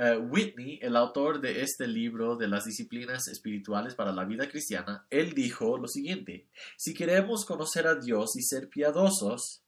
Eh, 0.02 0.16
Whitney, 0.16 0.80
el 0.82 0.96
autor 0.96 1.42
de 1.42 1.62
este 1.62 1.86
libro 1.86 2.38
de 2.38 2.48
las 2.48 2.64
disciplinas 2.64 3.28
espirituales 3.28 3.96
para 3.96 4.14
la 4.14 4.24
vida 4.24 4.48
cristiana, 4.48 5.06
él 5.10 5.34
dijo 5.34 5.78
lo 5.78 5.90
siguiente, 5.90 6.48
si 6.78 6.94
queremos 6.94 7.44
conocer 7.44 7.86
a 7.86 7.96
Dios 7.96 8.38
y 8.38 8.42
ser 8.44 8.70
piadosos, 8.70 9.62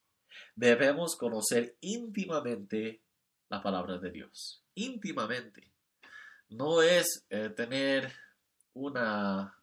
debemos 0.55 1.17
conocer 1.17 1.75
íntimamente 1.81 3.01
la 3.49 3.61
palabra 3.61 3.97
de 3.97 4.09
Dios, 4.09 4.63
íntimamente. 4.73 5.69
No 6.47 6.81
es 6.81 7.25
eh, 7.29 7.49
tener 7.49 8.13
una 8.73 9.57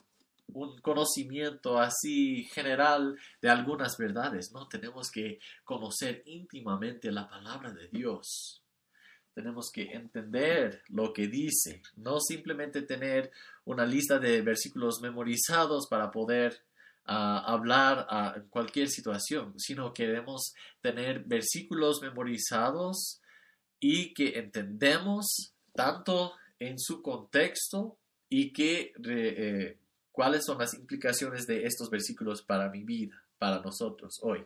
un 0.49 0.79
conocimiento 0.81 1.79
así 1.79 2.45
general 2.53 3.19
de 3.41 3.49
algunas 3.49 3.97
verdades, 3.97 4.53
no, 4.53 4.69
tenemos 4.69 5.11
que 5.11 5.39
conocer 5.65 6.23
íntimamente 6.27 7.11
la 7.11 7.27
palabra 7.27 7.73
de 7.73 7.89
Dios. 7.89 8.63
Tenemos 9.39 9.71
que 9.73 9.85
entender 9.93 10.83
lo 10.89 11.13
que 11.13 11.29
dice, 11.29 11.81
no 11.95 12.19
simplemente 12.19 12.83
tener 12.83 13.31
una 13.65 13.87
lista 13.87 14.19
de 14.19 14.43
versículos 14.43 15.01
memorizados 15.01 15.87
para 15.87 16.11
poder 16.11 16.61
ah, 17.05 17.45
hablar 17.47 18.05
a 18.11 18.43
cualquier 18.51 18.89
situación, 18.89 19.55
sino 19.57 19.93
queremos 19.93 20.55
tener 20.81 21.21
versículos 21.21 22.03
memorizados 22.03 23.21
y 23.79 24.13
que 24.13 24.41
entendemos 24.41 25.55
tanto 25.73 26.33
en 26.59 26.77
su 26.77 27.01
contexto 27.01 27.97
y 28.29 28.53
que 28.53 28.93
eh, 29.05 29.79
cuáles 30.11 30.47
son 30.47 30.59
las 30.59 30.75
implicaciones 30.75 31.47
de 31.47 31.65
estos 31.65 31.91
versículos 31.91 32.43
para 32.43 32.71
mi 32.71 32.83
vida, 32.83 33.23
para 33.39 33.61
nosotros 33.61 34.19
hoy. 34.21 34.45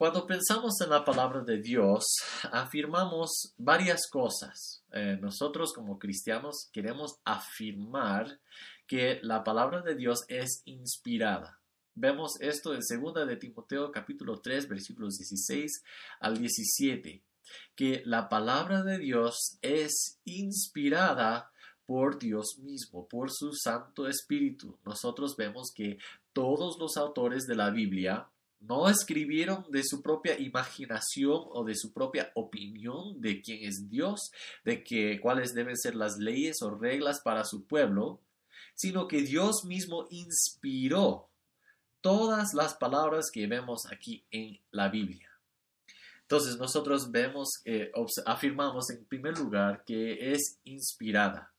Cuando 0.00 0.26
pensamos 0.26 0.80
en 0.80 0.88
la 0.88 1.04
palabra 1.04 1.42
de 1.42 1.60
Dios, 1.60 2.06
afirmamos 2.50 3.52
varias 3.58 4.08
cosas. 4.08 4.82
Eh, 4.94 5.18
nosotros 5.20 5.74
como 5.74 5.98
cristianos 5.98 6.70
queremos 6.72 7.20
afirmar 7.22 8.40
que 8.86 9.20
la 9.22 9.44
palabra 9.44 9.82
de 9.82 9.94
Dios 9.96 10.24
es 10.28 10.62
inspirada. 10.64 11.60
Vemos 11.94 12.40
esto 12.40 12.72
en 12.72 12.80
2 12.80 13.26
de 13.26 13.36
Timoteo 13.36 13.92
capítulo 13.92 14.40
3 14.40 14.70
versículos 14.70 15.18
16 15.18 15.82
al 16.20 16.38
17, 16.38 17.22
que 17.76 18.02
la 18.06 18.30
palabra 18.30 18.82
de 18.82 18.96
Dios 18.96 19.58
es 19.60 20.18
inspirada 20.24 21.52
por 21.84 22.18
Dios 22.18 22.56
mismo, 22.58 23.06
por 23.06 23.30
su 23.30 23.52
Santo 23.52 24.08
Espíritu. 24.08 24.78
Nosotros 24.82 25.36
vemos 25.36 25.70
que 25.74 25.98
todos 26.32 26.78
los 26.78 26.96
autores 26.96 27.46
de 27.46 27.56
la 27.56 27.68
Biblia 27.68 28.30
no 28.60 28.88
escribieron 28.88 29.64
de 29.70 29.82
su 29.82 30.02
propia 30.02 30.38
imaginación 30.38 31.42
o 31.50 31.64
de 31.64 31.74
su 31.74 31.92
propia 31.92 32.30
opinión 32.34 33.20
de 33.20 33.40
quién 33.40 33.64
es 33.64 33.88
Dios, 33.88 34.30
de 34.64 34.84
que, 34.84 35.18
cuáles 35.20 35.54
deben 35.54 35.76
ser 35.76 35.94
las 35.94 36.18
leyes 36.18 36.60
o 36.62 36.70
reglas 36.70 37.20
para 37.20 37.44
su 37.44 37.64
pueblo, 37.64 38.20
sino 38.74 39.08
que 39.08 39.22
Dios 39.22 39.64
mismo 39.64 40.06
inspiró 40.10 41.28
todas 42.00 42.54
las 42.54 42.74
palabras 42.74 43.30
que 43.30 43.46
vemos 43.46 43.86
aquí 43.90 44.24
en 44.30 44.58
la 44.70 44.88
Biblia. 44.88 45.30
Entonces 46.22 46.56
nosotros 46.58 47.10
vemos, 47.10 47.48
eh, 47.64 47.90
afirmamos 48.24 48.90
en 48.90 49.04
primer 49.04 49.36
lugar 49.38 49.84
que 49.84 50.32
es 50.32 50.60
inspirada. 50.64 51.52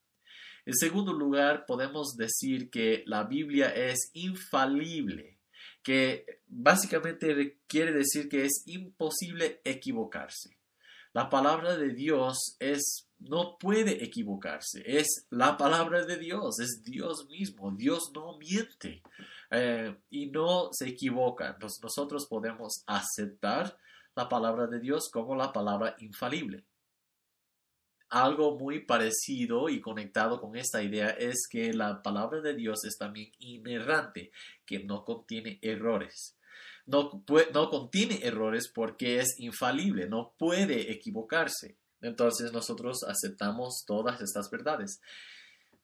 En 0.65 0.75
segundo 0.75 1.11
lugar, 1.11 1.65
podemos 1.65 2.15
decir 2.15 2.69
que 2.69 3.03
la 3.05 3.23
Biblia 3.23 3.69
es 3.69 4.11
infalible, 4.13 5.40
que 5.83 6.41
básicamente 6.47 7.59
quiere 7.67 7.91
decir 7.91 8.29
que 8.29 8.45
es 8.45 8.63
imposible 8.65 9.61
equivocarse. 9.63 10.57
La 11.13 11.29
palabra 11.29 11.75
de 11.75 11.89
Dios 11.93 12.55
es 12.59 13.07
no 13.19 13.57
puede 13.59 14.03
equivocarse, 14.03 14.81
es 14.85 15.27
la 15.29 15.57
palabra 15.57 16.05
de 16.05 16.17
Dios, 16.17 16.59
es 16.59 16.81
Dios 16.83 17.27
mismo, 17.29 17.71
Dios 17.71 18.11
no 18.15 18.37
miente 18.37 19.03
eh, 19.51 19.95
y 20.09 20.27
no 20.27 20.69
se 20.71 20.89
equivoca. 20.89 21.49
Entonces 21.49 21.79
nosotros 21.83 22.25
podemos 22.27 22.83
aceptar 22.87 23.77
la 24.15 24.27
palabra 24.27 24.67
de 24.67 24.79
Dios 24.79 25.09
como 25.11 25.35
la 25.35 25.53
palabra 25.53 25.95
infalible 25.99 26.65
algo 28.11 28.59
muy 28.59 28.81
parecido 28.81 29.69
y 29.69 29.79
conectado 29.79 30.41
con 30.41 30.57
esta 30.57 30.83
idea 30.83 31.07
es 31.07 31.47
que 31.49 31.73
la 31.73 32.03
palabra 32.03 32.41
de 32.41 32.53
Dios 32.53 32.83
es 32.83 32.97
también 32.97 33.31
inerrante, 33.39 34.31
que 34.65 34.83
no 34.83 35.05
contiene 35.05 35.59
errores. 35.61 36.37
No, 36.85 37.23
no 37.53 37.69
contiene 37.69 38.19
errores 38.21 38.69
porque 38.73 39.19
es 39.19 39.39
infalible, 39.39 40.09
no 40.09 40.33
puede 40.37 40.91
equivocarse. 40.91 41.77
Entonces 42.01 42.51
nosotros 42.51 43.03
aceptamos 43.07 43.85
todas 43.87 44.19
estas 44.19 44.49
verdades. 44.51 44.99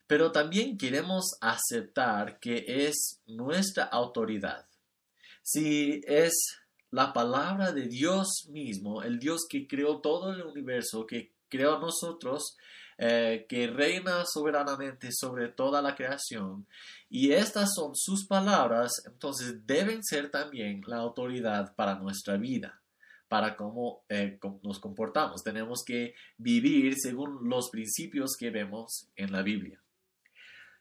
Pero 0.06 0.34
también 0.34 0.78
queremos 0.78 1.38
aceptar 1.40 2.40
que 2.40 2.66
es 2.68 3.22
nuestra 3.26 3.86
autoridad. 3.86 4.68
Si 5.44 6.02
es 6.06 6.34
la 6.92 7.14
palabra 7.14 7.72
de 7.72 7.88
Dios 7.88 8.48
mismo, 8.50 9.02
el 9.02 9.18
Dios 9.18 9.46
que 9.50 9.66
creó 9.66 10.02
todo 10.02 10.34
el 10.34 10.42
universo, 10.42 11.06
que 11.06 11.37
creó 11.50 11.80
nosotros, 11.80 12.58
eh, 12.98 13.46
que 13.48 13.68
reina 13.68 14.26
soberanamente 14.26 15.10
sobre 15.12 15.50
toda 15.50 15.82
la 15.82 15.96
creación, 15.96 16.66
y 17.10 17.32
estas 17.32 17.74
son 17.76 17.96
sus 17.96 18.26
palabras, 18.26 19.04
entonces 19.06 19.66
deben 19.66 20.04
ser 20.04 20.32
también 20.32 20.82
la 20.88 20.98
autoridad 20.98 21.76
para 21.76 21.96
nuestra 21.96 22.38
vida, 22.38 22.82
para 23.28 23.56
cómo 23.56 24.04
eh, 24.10 24.40
nos 24.64 24.80
comportamos. 24.80 25.44
Tenemos 25.44 25.84
que 25.86 26.16
vivir 26.38 26.96
según 26.98 27.48
los 27.50 27.70
principios 27.70 28.36
que 28.38 28.50
vemos 28.50 29.10
en 29.16 29.32
la 29.32 29.42
Biblia. 29.42 29.82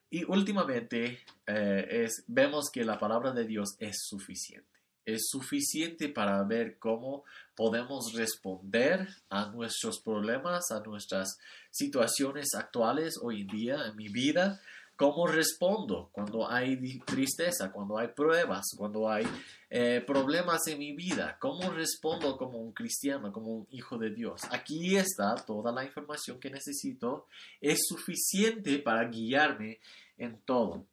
Y 0.08 0.24
últimamente 0.24 1.18
eh, 1.46 2.08
vemos 2.28 2.70
que 2.72 2.84
la 2.84 2.98
palabra 2.98 3.32
de 3.32 3.44
Dios 3.44 3.76
es 3.80 4.06
suficiente 4.06 4.75
es 5.06 5.28
suficiente 5.30 6.08
para 6.08 6.42
ver 6.42 6.78
cómo 6.78 7.24
podemos 7.54 8.12
responder 8.12 9.08
a 9.30 9.46
nuestros 9.46 10.00
problemas, 10.00 10.70
a 10.70 10.80
nuestras 10.80 11.38
situaciones 11.70 12.48
actuales 12.54 13.14
hoy 13.22 13.42
en 13.42 13.46
día 13.46 13.86
en 13.86 13.96
mi 13.96 14.08
vida, 14.08 14.60
cómo 14.96 15.26
respondo 15.26 16.08
cuando 16.10 16.50
hay 16.50 16.98
tristeza, 17.00 17.70
cuando 17.70 17.98
hay 17.98 18.08
pruebas, 18.08 18.64
cuando 18.76 19.08
hay 19.08 19.26
eh, 19.70 20.02
problemas 20.04 20.66
en 20.66 20.78
mi 20.78 20.92
vida, 20.92 21.36
cómo 21.38 21.70
respondo 21.70 22.36
como 22.36 22.58
un 22.58 22.72
cristiano, 22.72 23.30
como 23.30 23.52
un 23.52 23.66
hijo 23.70 23.98
de 23.98 24.10
Dios. 24.10 24.42
Aquí 24.50 24.96
está 24.96 25.36
toda 25.46 25.70
la 25.70 25.84
información 25.84 26.40
que 26.40 26.50
necesito, 26.50 27.26
es 27.60 27.86
suficiente 27.86 28.78
para 28.80 29.08
guiarme 29.08 29.78
en 30.18 30.40
todo. 30.44 30.84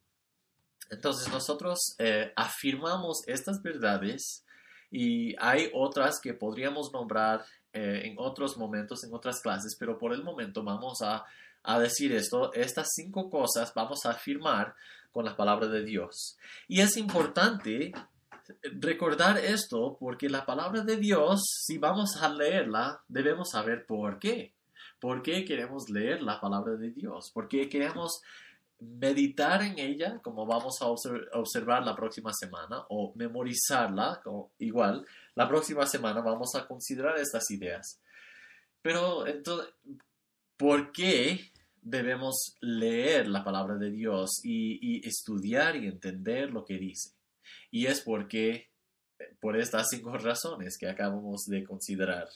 Entonces 0.90 1.32
nosotros 1.32 1.94
eh, 1.98 2.32
afirmamos 2.36 3.22
estas 3.26 3.62
verdades 3.62 4.44
y 4.90 5.34
hay 5.38 5.70
otras 5.74 6.20
que 6.20 6.34
podríamos 6.34 6.92
nombrar 6.92 7.44
eh, 7.72 8.02
en 8.04 8.14
otros 8.18 8.56
momentos, 8.56 9.02
en 9.04 9.12
otras 9.12 9.40
clases, 9.40 9.76
pero 9.78 9.98
por 9.98 10.12
el 10.12 10.22
momento 10.22 10.62
vamos 10.62 11.02
a, 11.02 11.24
a 11.62 11.78
decir 11.78 12.12
esto, 12.12 12.52
estas 12.52 12.88
cinco 12.94 13.28
cosas 13.30 13.72
vamos 13.74 14.06
a 14.06 14.10
afirmar 14.10 14.74
con 15.10 15.24
la 15.24 15.36
palabra 15.36 15.68
de 15.68 15.84
Dios. 15.84 16.36
Y 16.68 16.80
es 16.80 16.96
importante 16.96 17.92
recordar 18.80 19.38
esto 19.38 19.96
porque 19.98 20.28
la 20.28 20.44
palabra 20.44 20.82
de 20.82 20.96
Dios, 20.96 21.42
si 21.64 21.78
vamos 21.78 22.16
a 22.20 22.28
leerla, 22.28 23.02
debemos 23.08 23.50
saber 23.50 23.86
por 23.86 24.18
qué. 24.18 24.54
¿Por 25.00 25.22
qué 25.22 25.44
queremos 25.44 25.90
leer 25.90 26.22
la 26.22 26.40
palabra 26.40 26.76
de 26.76 26.90
Dios? 26.90 27.30
¿Por 27.32 27.48
qué 27.48 27.68
queremos 27.68 28.22
meditar 28.84 29.62
en 29.62 29.78
ella, 29.78 30.20
como 30.22 30.46
vamos 30.46 30.80
a 30.80 30.86
observar 30.86 31.84
la 31.84 31.94
próxima 31.94 32.32
semana, 32.32 32.84
o 32.88 33.12
memorizarla, 33.14 34.20
como 34.22 34.52
igual, 34.58 35.06
la 35.34 35.48
próxima 35.48 35.86
semana 35.86 36.20
vamos 36.20 36.54
a 36.54 36.66
considerar 36.66 37.18
estas 37.18 37.50
ideas. 37.50 38.00
Pero 38.82 39.26
entonces, 39.26 39.72
¿por 40.56 40.92
qué 40.92 41.50
debemos 41.80 42.56
leer 42.60 43.28
la 43.28 43.42
palabra 43.44 43.76
de 43.76 43.90
Dios 43.90 44.40
y, 44.42 45.06
estudiar 45.06 45.76
y 45.76 45.86
entender 45.86 46.50
lo 46.50 46.64
que 46.64 46.78
dice? 46.78 47.10
Y 47.70 47.86
es 47.86 48.00
porque, 48.00 48.70
por 49.40 49.56
estas 49.56 49.88
cinco 49.88 50.16
razones 50.18 50.76
que 50.78 50.88
acabamos 50.88 51.46
de 51.46 51.64
considerar. 51.64 52.28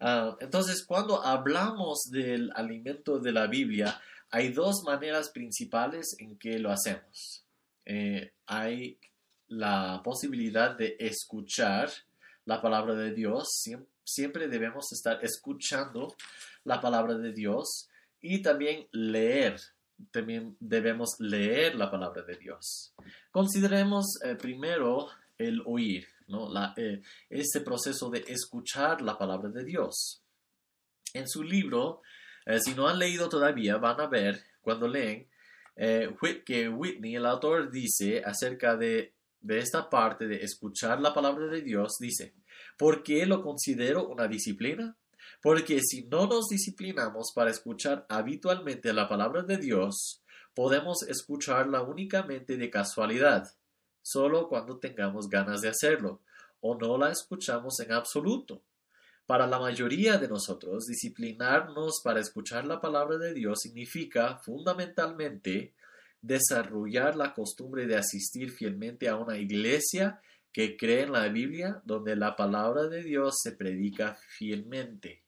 Ah, 0.00 0.36
entonces, 0.40 0.84
cuando 0.84 1.24
hablamos 1.24 2.10
del 2.10 2.50
alimento 2.54 3.18
de 3.18 3.32
la 3.32 3.46
Biblia, 3.46 4.00
hay 4.34 4.48
dos 4.48 4.82
maneras 4.82 5.30
principales 5.30 6.16
en 6.18 6.36
que 6.36 6.58
lo 6.58 6.72
hacemos. 6.72 7.46
Eh, 7.86 8.32
hay 8.46 8.98
la 9.46 10.00
posibilidad 10.02 10.76
de 10.76 10.96
escuchar 10.98 11.88
la 12.44 12.60
palabra 12.60 12.96
de 12.96 13.14
Dios. 13.14 13.46
Siempre 14.02 14.48
debemos 14.48 14.92
estar 14.92 15.24
escuchando 15.24 16.16
la 16.64 16.80
palabra 16.80 17.14
de 17.14 17.32
Dios 17.32 17.88
y 18.20 18.42
también 18.42 18.88
leer. 18.90 19.60
También 20.10 20.56
debemos 20.58 21.10
leer 21.20 21.76
la 21.76 21.88
palabra 21.88 22.22
de 22.22 22.36
Dios. 22.36 22.92
Consideremos 23.30 24.18
eh, 24.24 24.34
primero 24.34 25.10
el 25.38 25.62
oír, 25.64 26.08
¿no? 26.26 26.48
Eh, 26.76 27.02
este 27.30 27.60
proceso 27.60 28.10
de 28.10 28.24
escuchar 28.26 29.00
la 29.00 29.16
palabra 29.16 29.50
de 29.50 29.62
Dios. 29.62 30.24
En 31.12 31.28
su 31.28 31.44
libro, 31.44 32.02
eh, 32.46 32.60
si 32.60 32.74
no 32.74 32.88
han 32.88 32.98
leído 32.98 33.28
todavía, 33.28 33.76
van 33.76 34.00
a 34.00 34.06
ver 34.06 34.42
cuando 34.60 34.88
leen 34.88 35.28
eh, 35.76 36.14
que 36.44 36.68
Whitney, 36.68 37.16
el 37.16 37.26
autor, 37.26 37.70
dice 37.70 38.22
acerca 38.24 38.76
de, 38.76 39.14
de 39.40 39.58
esta 39.58 39.90
parte 39.90 40.26
de 40.26 40.42
escuchar 40.42 41.00
la 41.00 41.12
palabra 41.12 41.46
de 41.46 41.62
Dios, 41.62 41.96
dice, 41.98 42.34
¿por 42.78 43.02
qué 43.02 43.26
lo 43.26 43.42
considero 43.42 44.08
una 44.08 44.28
disciplina? 44.28 44.96
Porque 45.42 45.80
si 45.82 46.04
no 46.04 46.26
nos 46.26 46.48
disciplinamos 46.48 47.32
para 47.34 47.50
escuchar 47.50 48.06
habitualmente 48.08 48.92
la 48.92 49.08
palabra 49.08 49.42
de 49.42 49.58
Dios, 49.58 50.22
podemos 50.54 51.02
escucharla 51.02 51.82
únicamente 51.82 52.56
de 52.56 52.70
casualidad, 52.70 53.44
solo 54.02 54.48
cuando 54.48 54.78
tengamos 54.78 55.28
ganas 55.28 55.60
de 55.60 55.68
hacerlo, 55.68 56.20
o 56.60 56.76
no 56.76 56.96
la 56.96 57.10
escuchamos 57.10 57.80
en 57.80 57.92
absoluto. 57.92 58.62
Para 59.26 59.46
la 59.46 59.58
mayoría 59.58 60.18
de 60.18 60.28
nosotros, 60.28 60.84
disciplinarnos 60.86 62.00
para 62.04 62.20
escuchar 62.20 62.66
la 62.66 62.80
palabra 62.80 63.16
de 63.16 63.32
Dios 63.32 63.60
significa 63.60 64.38
fundamentalmente 64.38 65.74
desarrollar 66.20 67.16
la 67.16 67.32
costumbre 67.32 67.86
de 67.86 67.96
asistir 67.96 68.50
fielmente 68.50 69.08
a 69.08 69.16
una 69.16 69.38
iglesia 69.38 70.20
que 70.52 70.76
cree 70.76 71.02
en 71.02 71.12
la 71.12 71.28
Biblia, 71.28 71.80
donde 71.84 72.16
la 72.16 72.36
palabra 72.36 72.86
de 72.86 73.02
Dios 73.02 73.34
se 73.42 73.52
predica 73.52 74.16
fielmente. 74.36 75.22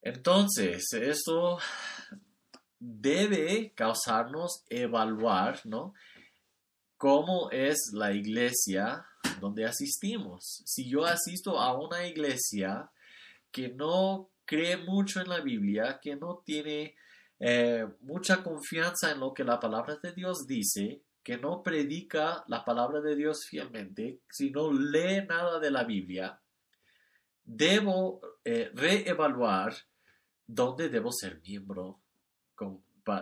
Entonces, 0.00 0.92
esto 0.92 1.58
debe 2.78 3.72
causarnos 3.74 4.64
evaluar, 4.68 5.60
¿no? 5.64 5.94
¿Cómo 6.96 7.50
es 7.50 7.92
la 7.92 8.12
iglesia 8.12 9.06
donde 9.42 9.64
asistimos? 9.64 10.62
Si 10.64 10.88
yo 10.88 11.04
asisto 11.04 11.58
a 11.58 11.76
una 11.76 12.06
iglesia 12.06 12.88
que 13.50 13.68
no 13.70 14.30
cree 14.44 14.76
mucho 14.76 15.20
en 15.20 15.28
la 15.28 15.40
Biblia, 15.40 15.98
que 16.00 16.14
no 16.14 16.42
tiene 16.46 16.94
eh, 17.40 17.84
mucha 18.02 18.44
confianza 18.44 19.10
en 19.10 19.18
lo 19.18 19.34
que 19.34 19.42
la 19.42 19.58
palabra 19.58 19.96
de 20.00 20.12
Dios 20.12 20.46
dice, 20.46 21.02
que 21.24 21.38
no 21.38 21.60
predica 21.60 22.44
la 22.46 22.64
palabra 22.64 23.00
de 23.00 23.16
Dios 23.16 23.44
fielmente, 23.44 24.20
si 24.30 24.50
no 24.52 24.72
lee 24.72 25.26
nada 25.28 25.58
de 25.58 25.72
la 25.72 25.82
Biblia, 25.82 26.40
debo 27.44 28.20
eh, 28.44 28.70
reevaluar 28.74 29.74
dónde 30.46 30.88
debo 30.88 31.10
ser 31.10 31.40
miembro 31.42 32.00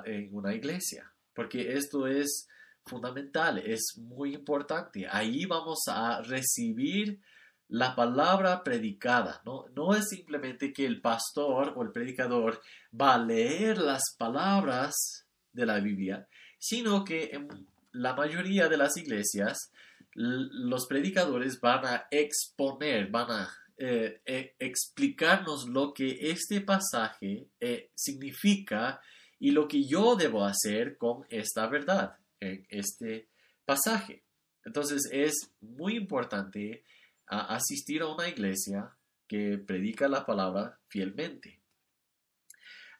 en 0.04 0.34
una 0.34 0.54
iglesia, 0.54 1.10
porque 1.34 1.72
esto 1.72 2.06
es 2.06 2.46
fundamental, 2.84 3.58
es 3.58 3.94
muy 3.96 4.34
importante. 4.34 5.06
Ahí 5.10 5.44
vamos 5.46 5.80
a 5.88 6.22
recibir 6.22 7.20
la 7.68 7.94
palabra 7.94 8.64
predicada, 8.64 9.40
¿no? 9.44 9.66
No 9.76 9.94
es 9.94 10.08
simplemente 10.08 10.72
que 10.72 10.84
el 10.84 11.00
pastor 11.00 11.72
o 11.76 11.82
el 11.82 11.92
predicador 11.92 12.60
va 12.98 13.14
a 13.14 13.24
leer 13.24 13.78
las 13.78 14.02
palabras 14.18 15.24
de 15.52 15.66
la 15.66 15.78
Biblia, 15.78 16.26
sino 16.58 17.04
que 17.04 17.30
en 17.32 17.48
la 17.92 18.14
mayoría 18.14 18.68
de 18.68 18.76
las 18.76 18.96
iglesias 18.96 19.72
los 20.14 20.86
predicadores 20.86 21.60
van 21.60 21.86
a 21.86 22.06
exponer, 22.10 23.08
van 23.08 23.30
a 23.30 23.50
eh, 23.78 24.20
eh, 24.26 24.54
explicarnos 24.58 25.68
lo 25.68 25.94
que 25.94 26.18
este 26.20 26.60
pasaje 26.60 27.46
eh, 27.60 27.90
significa 27.94 29.00
y 29.38 29.52
lo 29.52 29.68
que 29.68 29.86
yo 29.86 30.16
debo 30.16 30.44
hacer 30.44 30.98
con 30.98 31.24
esta 31.30 31.66
verdad 31.68 32.19
en 32.40 32.66
este 32.68 33.28
pasaje. 33.64 34.24
Entonces 34.64 35.08
es 35.12 35.52
muy 35.60 35.96
importante 35.96 36.84
asistir 37.26 38.02
a 38.02 38.08
una 38.08 38.28
iglesia 38.28 38.90
que 39.28 39.58
predica 39.58 40.08
la 40.08 40.26
palabra 40.26 40.78
fielmente. 40.88 41.60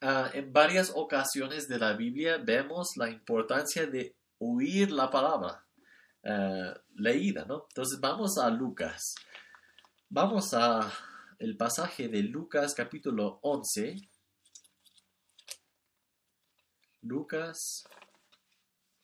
Ah, 0.00 0.30
en 0.32 0.52
varias 0.52 0.92
ocasiones 0.94 1.68
de 1.68 1.78
la 1.78 1.94
Biblia 1.94 2.38
vemos 2.38 2.90
la 2.96 3.10
importancia 3.10 3.86
de 3.86 4.14
oír 4.38 4.90
la 4.92 5.10
palabra 5.10 5.66
ah, 6.24 6.80
leída, 6.94 7.44
¿no? 7.44 7.66
Entonces 7.68 8.00
vamos 8.00 8.38
a 8.38 8.48
Lucas. 8.48 9.14
Vamos 10.08 10.54
a 10.54 10.90
el 11.38 11.56
pasaje 11.56 12.08
de 12.08 12.22
Lucas 12.22 12.74
capítulo 12.74 13.40
11. 13.42 13.96
Lucas 17.02 17.84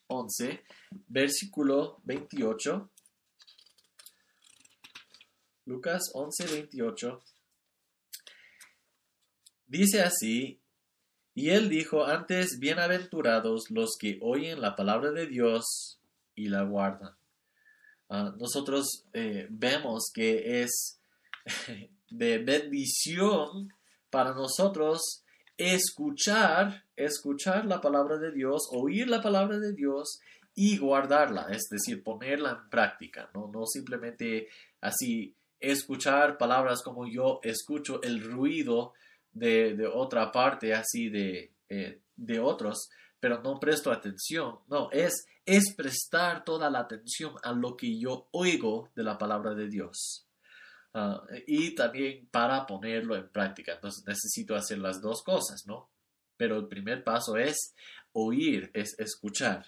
11, 0.07 0.63
versículo 1.07 1.99
28. 2.03 2.89
Lucas 5.65 6.11
11, 6.13 6.47
28. 6.47 7.23
Dice 9.67 10.01
así, 10.01 10.61
y 11.35 11.49
él 11.49 11.69
dijo 11.69 12.05
antes, 12.05 12.57
bienaventurados 12.59 13.69
los 13.69 13.97
que 13.99 14.17
oyen 14.21 14.61
la 14.61 14.75
palabra 14.75 15.11
de 15.11 15.27
Dios 15.27 15.99
y 16.35 16.47
la 16.47 16.63
guardan. 16.63 17.15
Ah, 18.09 18.33
nosotros 18.37 19.05
eh, 19.13 19.47
vemos 19.49 20.05
que 20.13 20.63
es 20.63 20.99
de 22.09 22.37
bendición 22.39 23.73
para 24.09 24.33
nosotros 24.33 25.23
escuchar, 25.57 26.83
escuchar 26.95 27.65
la 27.65 27.81
palabra 27.81 28.17
de 28.17 28.31
Dios, 28.31 28.69
oír 28.71 29.07
la 29.07 29.21
palabra 29.21 29.59
de 29.59 29.73
Dios 29.73 30.19
y 30.55 30.77
guardarla, 30.77 31.47
es 31.51 31.67
decir, 31.69 32.03
ponerla 32.03 32.51
en 32.51 32.69
práctica, 32.69 33.29
no, 33.33 33.47
no 33.47 33.65
simplemente 33.65 34.47
así 34.81 35.35
escuchar 35.59 36.37
palabras 36.37 36.81
como 36.83 37.07
yo 37.07 37.39
escucho 37.43 38.01
el 38.01 38.23
ruido 38.23 38.93
de, 39.31 39.87
otra 39.87 40.31
parte, 40.31 40.73
así 40.73 41.09
de, 41.09 41.51
eh, 41.69 41.99
de 42.15 42.39
otros, 42.39 42.89
pero 43.19 43.41
no 43.41 43.59
presto 43.59 43.91
atención. 43.91 44.59
No, 44.67 44.89
es, 44.91 45.25
es 45.45 45.73
prestar 45.75 46.43
toda 46.43 46.69
la 46.69 46.79
atención 46.79 47.33
a 47.43 47.51
lo 47.53 47.75
que 47.75 47.99
yo 47.99 48.27
oigo 48.31 48.89
de 48.95 49.03
la 49.03 49.17
palabra 49.17 49.53
de 49.53 49.67
Dios. 49.67 50.26
Ah, 50.99 51.21
y 51.45 51.75
también 51.75 52.27
para 52.31 52.65
ponerlo 52.65 53.15
en 53.15 53.29
práctica. 53.29 53.73
Entonces 53.73 54.03
necesito 54.07 54.55
hacer 54.55 54.79
las 54.79 54.99
dos 54.99 55.21
cosas, 55.21 55.67
¿no? 55.67 55.91
Pero 56.37 56.57
el 56.57 56.67
primer 56.67 57.03
paso 57.03 57.37
es 57.37 57.75
oír, 58.13 58.71
es 58.73 58.97
escuchar. 58.97 59.63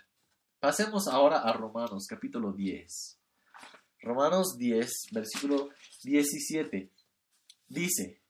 Pasemos 0.59 1.07
ahora 1.07 1.41
a 1.41 1.53
Romanos 1.53 2.07
capítulo 2.09 2.51
10. 2.51 3.19
Romanos 4.01 4.57
10, 4.57 4.91
versículo 5.11 5.69
17. 6.03 6.89
Dice, 7.67 8.21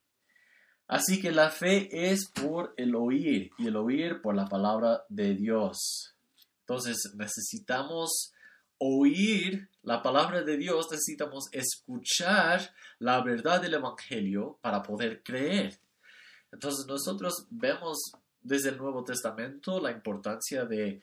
así 0.85 1.21
que 1.21 1.31
la 1.31 1.51
fe 1.51 2.11
es 2.11 2.29
por 2.29 2.73
el 2.75 2.95
oír 2.95 3.51
y 3.57 3.67
el 3.67 3.77
oír 3.77 4.21
por 4.21 4.35
la 4.35 4.49
palabra 4.49 5.05
de 5.07 5.35
Dios. 5.35 6.17
Entonces 6.63 7.13
necesitamos 7.15 8.33
oír 8.79 9.69
la 9.83 10.01
palabra 10.01 10.43
de 10.43 10.57
Dios, 10.57 10.87
necesitamos 10.91 11.45
escuchar 11.51 12.73
la 12.99 13.21
verdad 13.21 13.61
del 13.61 13.75
Evangelio 13.75 14.57
para 14.61 14.83
poder 14.83 15.23
creer. 15.23 15.79
Entonces 16.51 16.85
nosotros 16.87 17.45
vemos 17.49 18.11
desde 18.41 18.69
el 18.69 18.77
Nuevo 18.77 19.03
Testamento 19.03 19.79
la 19.79 19.91
importancia 19.91 20.65
de, 20.65 21.01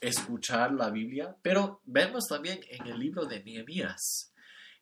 escuchar 0.00 0.72
la 0.72 0.90
Biblia, 0.90 1.36
pero 1.42 1.80
vemos 1.84 2.26
también 2.28 2.60
en 2.70 2.86
el 2.86 2.98
libro 2.98 3.26
de 3.26 3.42
Nehemías. 3.42 4.32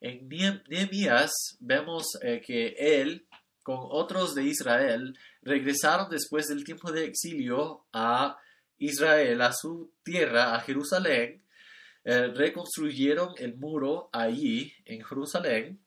En 0.00 0.28
Nehemías 0.28 1.32
vemos 1.58 2.18
eh, 2.20 2.42
que 2.44 2.74
él 2.78 3.26
con 3.62 3.78
otros 3.80 4.34
de 4.34 4.44
Israel 4.44 5.18
regresaron 5.42 6.10
después 6.10 6.48
del 6.48 6.64
tiempo 6.64 6.92
de 6.92 7.04
exilio 7.06 7.86
a 7.92 8.38
Israel, 8.78 9.40
a 9.40 9.52
su 9.52 9.90
tierra, 10.02 10.54
a 10.54 10.60
Jerusalén, 10.60 11.42
eh, 12.08 12.28
reconstruyeron 12.28 13.34
el 13.38 13.56
muro 13.56 14.08
allí 14.12 14.72
en 14.84 15.04
Jerusalén 15.04 15.80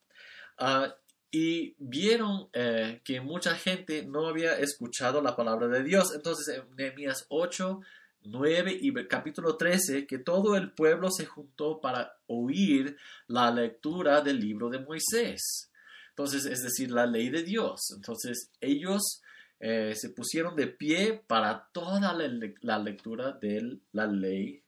ah, 0.57 0.93
y 1.31 1.75
vieron 1.77 2.49
eh, 2.51 2.99
que 3.05 3.21
mucha 3.21 3.55
gente 3.55 4.05
no 4.05 4.27
había 4.27 4.59
escuchado 4.59 5.21
la 5.21 5.37
palabra 5.37 5.69
de 5.69 5.81
Dios. 5.81 6.13
Entonces 6.13 6.57
en 6.57 6.75
Nehemías 6.75 7.25
8, 7.29 7.79
9 8.23 8.79
y 8.81 8.93
capítulo 9.07 9.55
13, 9.55 10.07
que 10.07 10.17
todo 10.17 10.57
el 10.57 10.73
pueblo 10.73 11.09
se 11.09 11.25
juntó 11.25 11.79
para 11.79 12.17
oír 12.27 12.97
la 13.27 13.49
lectura 13.49 14.19
del 14.19 14.41
libro 14.41 14.69
de 14.69 14.79
Moisés. 14.79 15.71
Entonces, 16.09 16.45
es 16.47 16.63
decir, 16.63 16.91
la 16.91 17.05
ley 17.05 17.29
de 17.29 17.43
Dios. 17.43 17.79
Entonces, 17.95 18.51
ellos 18.59 19.21
eh, 19.61 19.93
se 19.95 20.09
pusieron 20.09 20.53
de 20.57 20.67
pie 20.67 21.23
para 21.27 21.69
toda 21.71 22.13
la, 22.13 22.29
la 22.59 22.79
lectura 22.79 23.37
de 23.41 23.79
la 23.93 24.05
ley 24.05 24.63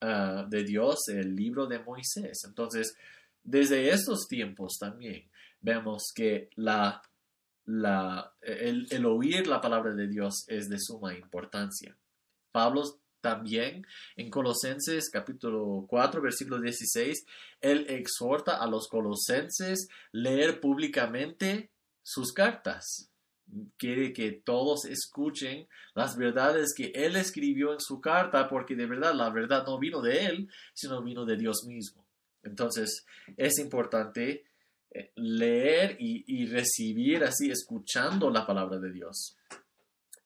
Ah, 0.00 0.44
de 0.48 0.62
Dios, 0.62 1.08
el 1.08 1.34
libro 1.34 1.66
de 1.66 1.78
Moisés. 1.78 2.44
Entonces, 2.44 2.94
desde 3.42 3.88
estos 3.88 4.28
tiempos 4.28 4.76
también 4.78 5.30
vemos 5.60 6.12
que 6.14 6.50
la, 6.56 7.00
la, 7.64 8.34
el, 8.42 8.86
el 8.90 9.06
oír 9.06 9.46
la 9.46 9.60
palabra 9.60 9.94
de 9.94 10.06
Dios 10.06 10.44
es 10.48 10.68
de 10.68 10.78
suma 10.78 11.16
importancia. 11.16 11.96
Pablo 12.52 12.82
también 13.22 13.86
en 14.16 14.28
Colosenses 14.28 15.08
capítulo 15.10 15.86
4 15.88 16.20
versículo 16.20 16.60
16, 16.60 17.24
él 17.62 17.86
exhorta 17.88 18.58
a 18.58 18.66
los 18.66 18.88
colosenses 18.88 19.88
leer 20.12 20.60
públicamente 20.60 21.70
sus 22.02 22.32
cartas 22.34 23.10
quiere 23.76 24.12
que 24.12 24.32
todos 24.32 24.84
escuchen 24.86 25.66
las 25.94 26.16
verdades 26.16 26.74
que 26.76 26.92
él 26.94 27.16
escribió 27.16 27.72
en 27.72 27.80
su 27.80 28.00
carta, 28.00 28.48
porque 28.48 28.74
de 28.74 28.86
verdad 28.86 29.14
la 29.14 29.30
verdad 29.30 29.64
no 29.66 29.78
vino 29.78 30.00
de 30.00 30.26
él, 30.26 30.48
sino 30.74 31.02
vino 31.02 31.24
de 31.24 31.36
Dios 31.36 31.64
mismo. 31.66 32.04
Entonces 32.42 33.06
es 33.36 33.58
importante 33.58 34.44
eh, 34.90 35.10
leer 35.16 35.96
y, 35.98 36.46
recibir 36.46 37.24
así, 37.24 37.50
escuchando 37.50 38.30
la 38.30 38.46
palabra 38.46 38.78
de 38.78 38.92
Dios. 38.92 39.36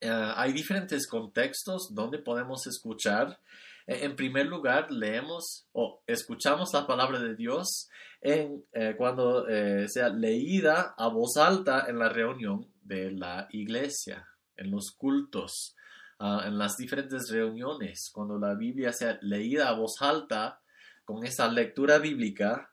Eh, 0.00 0.08
hay 0.08 0.52
diferentes 0.52 1.06
contextos 1.06 1.94
donde 1.94 2.18
podemos 2.18 2.66
escuchar. 2.66 3.38
Eh, 3.86 4.00
en 4.02 4.16
primer 4.16 4.46
lugar, 4.46 4.90
leemos 4.90 5.66
o 5.72 6.02
escuchamos 6.06 6.70
la 6.72 6.86
palabra 6.86 7.20
de 7.20 7.34
Dios 7.34 7.88
en, 8.22 8.64
eh, 8.72 8.94
cuando 8.96 9.46
sea 9.88 10.08
leída 10.08 10.94
a 10.96 11.08
voz 11.08 11.36
alta 11.36 11.86
en 11.88 11.98
la 11.98 12.08
reunión 12.08 12.66
de 12.80 13.12
la 13.12 13.48
iglesia, 13.50 14.28
en 14.56 14.70
los 14.70 14.90
cultos, 14.92 15.76
ah, 16.18 16.44
en 16.46 16.58
las 16.58 16.76
diferentes 16.76 17.30
reuniones. 17.30 18.10
Cuando 18.12 18.38
la 18.38 18.54
Biblia 18.54 18.92
sea 18.92 19.18
leída 19.22 19.68
a 19.68 19.74
voz 19.74 20.00
alta, 20.00 20.60
con 21.04 21.24
esa 21.24 21.48
lectura 21.48 21.98
bíblica, 21.98 22.70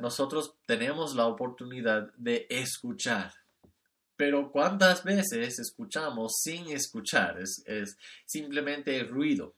nosotros 0.00 0.54
tenemos 0.66 1.16
la 1.16 1.26
oportunidad 1.26 2.12
de 2.14 2.46
escuchar 2.48 3.32
pero 4.16 4.50
¿cuántas 4.52 5.02
veces 5.02 5.58
escuchamos 5.58 6.34
sin 6.40 6.68
escuchar? 6.68 7.40
Es, 7.40 7.64
simplemente 8.24 9.02
ruido, 9.04 9.54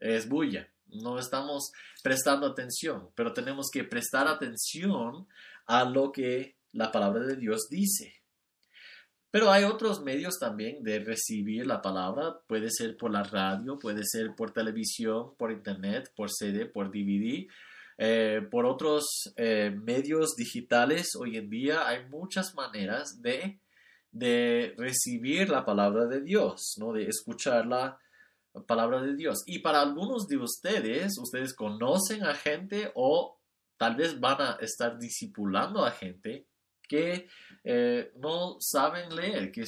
es 0.00 0.28
bulla. 0.28 0.68
No 0.86 1.18
estamos 1.18 1.72
prestando 2.02 2.46
atención, 2.46 3.10
pero 3.14 3.32
tenemos 3.32 3.68
que 3.72 3.84
prestar 3.84 4.28
atención 4.28 5.26
a 5.66 5.84
lo 5.84 6.12
que 6.12 6.56
la 6.72 6.92
palabra 6.92 7.26
de 7.26 7.36
Dios 7.36 7.68
dice. 7.68 8.15
Pero 9.36 9.50
hay 9.50 9.64
otros 9.64 10.02
medios 10.02 10.38
también 10.38 10.82
de 10.82 10.98
recibir 10.98 11.66
la 11.66 11.82
palabra. 11.82 12.40
Puede 12.46 12.70
ser 12.70 12.96
por 12.96 13.10
la 13.10 13.22
radio, 13.22 13.78
puede 13.78 14.00
ser 14.02 14.34
por 14.34 14.50
televisión, 14.50 15.34
por 15.36 15.52
internet, 15.52 16.10
por 16.16 16.30
CD, 16.32 16.64
por 16.64 16.90
DVD. 16.90 17.46
Eh, 17.98 18.40
por 18.50 18.64
otros 18.64 19.34
eh, 19.36 19.70
medios 19.70 20.36
digitales 20.36 21.10
hoy 21.20 21.36
en 21.36 21.50
día 21.50 21.86
hay 21.86 22.08
muchas 22.08 22.54
maneras 22.54 23.20
de 23.20 23.60
de 24.10 24.74
recibir 24.78 25.50
la 25.50 25.66
palabra 25.66 26.06
de 26.06 26.22
Dios, 26.22 26.76
¿no? 26.78 26.94
De 26.94 27.04
escuchar 27.04 27.66
la 27.66 27.98
palabra 28.66 29.02
de 29.02 29.16
Dios. 29.16 29.42
Y 29.44 29.58
para 29.58 29.82
algunos 29.82 30.28
de 30.28 30.38
ustedes, 30.38 31.18
ustedes 31.18 31.52
conocen 31.52 32.24
a 32.24 32.34
gente 32.34 32.90
o 32.94 33.38
tal 33.76 33.96
vez 33.96 34.18
van 34.18 34.40
a 34.40 34.52
estar 34.62 34.98
discipulando 34.98 35.84
a 35.84 35.90
gente 35.90 36.46
que 36.86 37.28
eh, 37.64 38.12
no 38.16 38.56
saben 38.60 39.14
leer, 39.14 39.50
que 39.50 39.64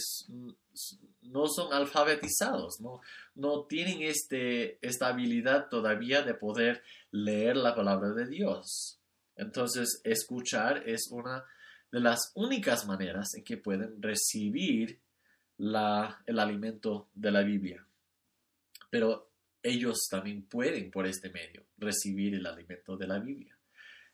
no 1.23 1.47
son 1.47 1.73
alfabetizados, 1.73 2.81
¿no? 2.81 3.01
no 3.35 3.65
tienen 3.65 4.03
este, 4.03 4.79
esta 4.87 5.09
habilidad 5.09 5.69
todavía 5.69 6.23
de 6.23 6.35
poder 6.35 6.83
leer 7.11 7.57
la 7.57 7.75
palabra 7.75 8.11
de 8.11 8.27
Dios. 8.27 9.01
Entonces, 9.37 10.01
escuchar 10.05 10.89
es 10.89 11.09
una 11.11 11.45
de 11.91 12.01
las 12.01 12.33
únicas 12.35 12.87
maneras 12.87 13.35
en 13.35 13.45
que 13.45 13.57
pueden 13.57 14.03
recibir 14.03 15.01
la, 15.59 16.23
el 16.27 16.39
alimento 16.39 17.09
de 17.15 17.31
la 17.31 17.43
Biblia. 17.43 17.85
Pero 18.91 19.31
ellos 19.63 20.07
también 20.11 20.43
pueden 20.43 20.91
por 20.91 21.07
este 21.07 21.31
medio 21.31 21.65
recibir 21.77 22.35
el 22.35 22.47
alimento 22.47 22.97
de 22.97 23.07
la 23.07 23.19
Biblia. 23.19 23.58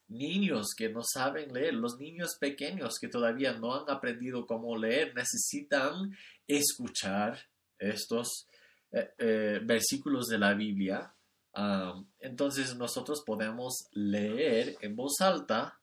Niños 0.09 0.75
que 0.77 0.89
no 0.89 1.03
saben 1.03 1.53
leer, 1.53 1.75
los 1.75 1.99
niños 1.99 2.37
pequeños 2.39 2.99
que 3.01 3.09
todavía 3.09 3.55
no 3.55 3.75
han 3.75 3.89
aprendido 3.89 4.47
cómo 4.47 4.77
leer, 4.77 5.15
necesitan 5.15 6.15
escuchar 6.47 7.39
estos 7.79 8.49
eh, 8.93 9.11
eh, 9.19 9.61
versículos 9.63 10.29
de 10.29 10.39
la 10.39 10.55
Biblia. 10.55 11.15
Ah, 11.55 12.03
entonces 12.21 12.77
nosotros 12.77 13.23
podemos 13.25 13.87
leer 13.93 14.77
en 14.81 14.97
voz 14.97 15.21
alta 15.21 15.81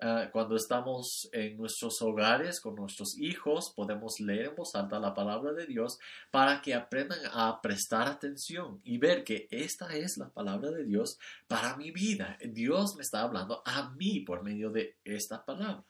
Ah, 0.00 0.28
cuando 0.30 0.54
estamos 0.54 1.28
en 1.32 1.56
nuestros 1.56 2.00
hogares 2.02 2.60
con 2.60 2.76
nuestros 2.76 3.18
hijos, 3.18 3.72
podemos 3.74 4.20
leer 4.20 4.46
en 4.46 4.54
voz 4.54 4.76
alta 4.76 5.00
la 5.00 5.12
palabra 5.12 5.52
de 5.52 5.66
Dios 5.66 5.98
para 6.30 6.62
que 6.62 6.72
aprendan 6.72 7.18
a 7.32 7.60
prestar 7.60 8.06
atención 8.06 8.80
y 8.84 8.98
ver 8.98 9.24
que 9.24 9.48
esta 9.50 9.96
es 9.96 10.16
la 10.16 10.28
palabra 10.28 10.70
de 10.70 10.84
Dios 10.84 11.18
para 11.48 11.76
mi 11.76 11.90
vida. 11.90 12.38
Dios 12.44 12.94
me 12.94 13.02
está 13.02 13.22
hablando 13.22 13.60
a 13.66 13.90
mí 13.90 14.20
por 14.20 14.44
medio 14.44 14.70
de 14.70 14.94
esta 15.04 15.44
palabra. 15.44 15.84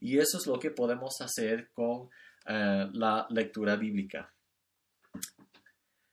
Y 0.00 0.18
eso 0.18 0.36
es 0.36 0.46
lo 0.46 0.58
que 0.58 0.70
podemos 0.70 1.22
hacer 1.22 1.70
con 1.72 2.10
ah, 2.44 2.90
la 2.92 3.26
lectura 3.30 3.76
bíblica. 3.76 4.30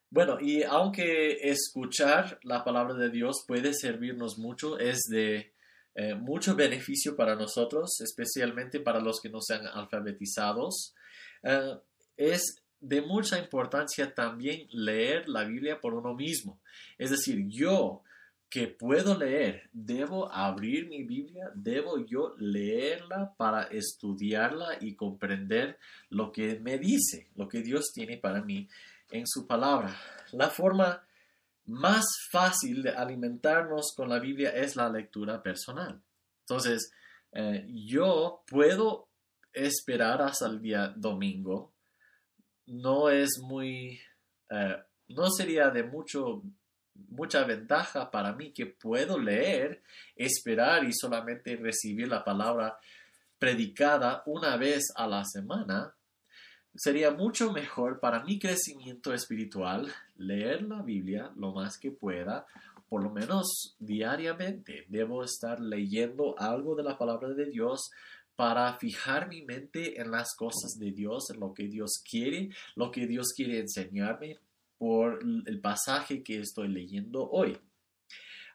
Bueno, 0.10 0.40
y 0.40 0.64
aunque 0.64 1.50
escuchar 1.50 2.40
la 2.44 2.64
palabra 2.64 2.94
de 2.94 3.10
Dios 3.10 3.44
puede 3.46 3.74
servirnos 3.74 4.38
mucho, 4.38 4.80
es 4.80 5.02
de 5.10 5.52
eh, 6.00 6.14
mucho 6.14 6.56
beneficio 6.56 7.16
para 7.16 7.36
nosotros, 7.36 8.02
especialmente 8.02 8.80
para 8.80 9.00
los 9.00 9.20
que 9.20 9.30
no 9.30 9.42
sean 9.42 9.66
alfabetizados. 9.66 10.94
Eh, 11.42 11.74
es 12.16 12.62
de 12.80 13.02
mucha 13.02 13.40
importancia 13.40 14.14
también 14.14 14.68
leer 14.70 15.28
la 15.28 15.44
Biblia 15.44 15.82
por 15.82 15.96
uno 15.96 16.14
mismo. 16.14 16.60
Es 17.00 17.10
decir, 17.10 17.48
yo 17.48 18.04
que 18.48 18.68
puedo 18.68 19.18
leer, 19.18 19.72
debo 19.74 20.32
abrir 20.32 20.88
mi 20.88 21.02
Biblia, 21.02 21.50
debo 21.56 22.06
yo 22.06 22.36
leerla 22.38 23.34
para 23.36 23.64
estudiarla 23.64 24.78
y 24.80 24.94
comprender 24.94 25.80
lo 26.12 26.32
que 26.32 26.60
me 26.60 26.78
dice, 26.78 27.28
lo 27.36 27.50
que 27.50 27.64
Dios 27.64 27.92
tiene 27.92 28.18
para 28.18 28.44
mí 28.44 28.70
en 29.10 29.26
su 29.26 29.48
palabra. 29.48 30.00
La 30.32 30.52
forma 30.52 31.07
más 31.68 32.06
fácil 32.32 32.82
de 32.82 32.92
alimentarnos 32.92 33.94
con 33.96 34.10
la 34.10 34.20
Biblia 34.20 34.50
es 34.50 34.76
la 34.76 34.90
lectura 34.90 35.42
personal. 35.44 36.02
Entonces, 36.42 36.92
eh, 37.32 37.66
yo 37.70 38.44
puedo 38.48 39.10
esperar 39.54 40.22
hasta 40.22 40.48
el 40.48 40.62
día 40.62 40.94
domingo. 40.96 41.74
No 42.66 43.10
es 43.10 43.40
muy, 43.42 44.00
eh, 44.50 44.78
no 45.10 45.30
sería 45.30 45.70
de 45.70 45.84
mucho, 45.84 46.42
mucha 46.94 47.44
ventaja 47.44 48.10
para 48.10 48.34
mí 48.34 48.52
que 48.52 48.66
puedo 48.66 49.20
leer, 49.20 49.84
esperar 50.16 50.84
y 50.86 50.94
solamente 50.94 51.56
recibir 51.58 52.08
la 52.08 52.24
palabra 52.24 52.78
predicada 53.38 54.24
una 54.26 54.58
vez 54.58 54.86
a 54.96 55.06
la 55.06 55.24
semana 55.26 55.94
Sería 56.78 57.10
mucho 57.10 57.52
mejor 57.52 58.00
para 58.00 58.24
mi 58.24 58.38
crecimiento 58.38 59.12
espiritual 59.12 59.92
leer 60.18 60.64
la 60.64 60.82
Biblia 60.82 61.32
lo 61.36 61.54
más 61.54 61.78
que 61.78 61.92
pueda, 61.92 62.46
por 62.90 63.04
lo 63.04 63.10
menos 63.10 63.76
diariamente. 63.80 64.86
Debo 64.88 65.24
estar 65.24 65.60
leyendo 65.60 66.38
algo 66.40 66.76
de 66.76 66.84
la 66.84 66.98
palabra 66.98 67.30
de 67.30 67.46
Dios 67.46 67.90
para 68.36 68.78
fijar 68.78 69.28
mi 69.28 69.42
mente 69.42 70.00
en 70.00 70.12
las 70.12 70.36
cosas 70.36 70.78
de 70.80 70.92
Dios, 70.92 71.32
en 71.34 71.40
lo 71.40 71.54
que 71.54 71.68
Dios 71.68 72.04
quiere, 72.08 72.50
lo 72.76 72.92
que 72.92 73.08
Dios 73.08 73.34
quiere 73.36 73.60
enseñarme 73.60 74.38
por 74.78 75.20
el 75.22 75.60
pasaje 75.60 76.22
que 76.22 76.40
estoy 76.40 76.68
leyendo 76.68 77.28
hoy. 77.30 77.58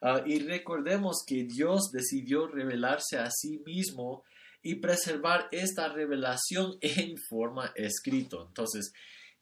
Ah, 0.01 0.22
y 0.27 0.40
recordemos 0.40 1.25
que 1.27 1.44
Dios 1.44 1.90
decidió 1.92 2.46
revelarse 2.46 3.18
a 3.18 3.31
sí 3.31 3.61
mismo 3.64 4.25
y 4.62 4.77
preservar 4.77 5.48
esta 5.51 5.88
revelación 5.88 6.77
en 6.81 7.16
forma 7.29 7.72
escrito. 7.75 8.46
Entonces, 8.46 8.92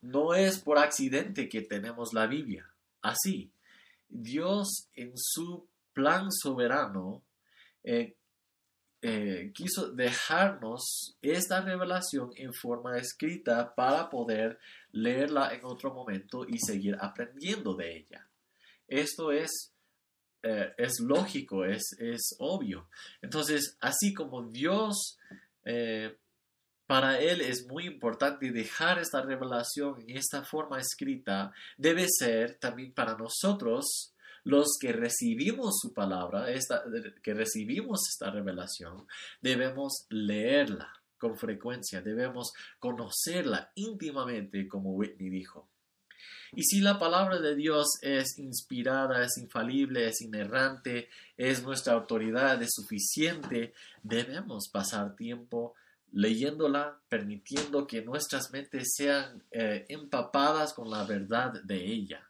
no 0.02 0.34
es 0.34 0.58
por 0.58 0.78
accidente 0.78 1.48
que 1.48 1.62
tenemos 1.62 2.12
la 2.12 2.26
Biblia. 2.26 2.68
Así, 3.02 3.50
Dios 4.08 4.88
en 4.94 5.12
su 5.14 5.66
plan 5.92 6.30
soberano 6.30 7.22
eh, 7.82 8.16
eh, 9.02 9.50
quiso 9.54 9.90
dejarnos 9.92 11.16
esta 11.22 11.62
revelación 11.62 12.32
en 12.36 12.52
forma 12.52 12.98
escrita 12.98 13.74
para 13.74 14.10
poder 14.10 14.58
leerla 14.92 15.54
en 15.54 15.64
otro 15.64 15.94
momento 15.94 16.46
y 16.46 16.58
seguir 16.58 16.96
aprendiendo 17.00 17.74
de 17.74 17.96
ella. 17.96 18.28
Esto 18.86 19.32
es 19.32 19.72
eh, 20.42 20.72
es 20.78 21.00
lógico, 21.00 21.66
es, 21.66 21.82
es, 21.98 22.34
obvio. 22.38 22.88
Entonces, 23.20 23.76
así 23.80 24.14
como 24.14 24.48
Dios, 24.48 25.18
para 26.90 27.20
Él 27.20 27.40
es 27.40 27.68
muy 27.68 27.86
importante 27.86 28.50
dejar 28.50 28.98
esta 28.98 29.22
revelación 29.22 30.00
en 30.08 30.16
esta 30.16 30.42
forma 30.42 30.80
escrita, 30.80 31.52
debe 31.78 32.06
ser 32.08 32.56
también 32.56 32.92
para 32.92 33.16
nosotros 33.16 34.12
los 34.42 34.76
que 34.80 34.90
recibimos 34.90 35.78
su 35.80 35.94
palabra, 35.94 36.46
que 37.22 37.32
recibimos 37.32 38.08
esta 38.08 38.32
revelación, 38.32 39.06
debemos 39.40 40.06
leerla 40.08 40.92
con 41.16 41.38
frecuencia, 41.38 42.02
debemos 42.02 42.52
conocerla 42.80 43.70
íntimamente, 43.76 44.66
como 44.66 44.90
Whitney 44.90 45.28
dijo. 45.30 45.68
Y 46.56 46.64
si 46.64 46.80
la 46.80 46.98
palabra 46.98 47.38
de 47.38 47.54
Dios 47.54 47.86
es 48.02 48.36
inspirada, 48.36 49.24
es 49.24 49.38
infalible, 49.38 50.08
es 50.08 50.22
inerrante, 50.22 51.08
es 51.36 51.62
nuestra 51.62 51.92
autoridad, 51.92 52.60
es 52.60 52.70
suficiente, 52.72 53.74
debemos 54.02 54.68
pasar 54.68 55.14
tiempo 55.14 55.76
leyéndola, 56.12 57.00
permitiendo 57.08 57.86
que 57.86 58.02
nuestras 58.02 58.50
mentes 58.50 58.94
sean 58.96 59.42
eh, 59.50 59.86
empapadas 59.88 60.72
con 60.74 60.90
la 60.90 61.04
verdad 61.04 61.62
de 61.62 61.84
ella. 61.84 62.28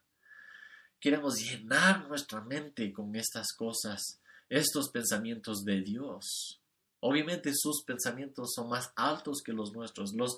Queremos 0.98 1.36
llenar 1.36 2.06
nuestra 2.08 2.42
mente 2.42 2.92
con 2.92 3.16
estas 3.16 3.52
cosas, 3.52 4.20
estos 4.48 4.90
pensamientos 4.90 5.64
de 5.64 5.80
Dios. 5.80 6.60
Obviamente 7.00 7.52
sus 7.54 7.82
pensamientos 7.84 8.52
son 8.54 8.68
más 8.68 8.92
altos 8.94 9.40
que 9.42 9.52
los 9.52 9.72
nuestros, 9.72 10.12
los, 10.12 10.36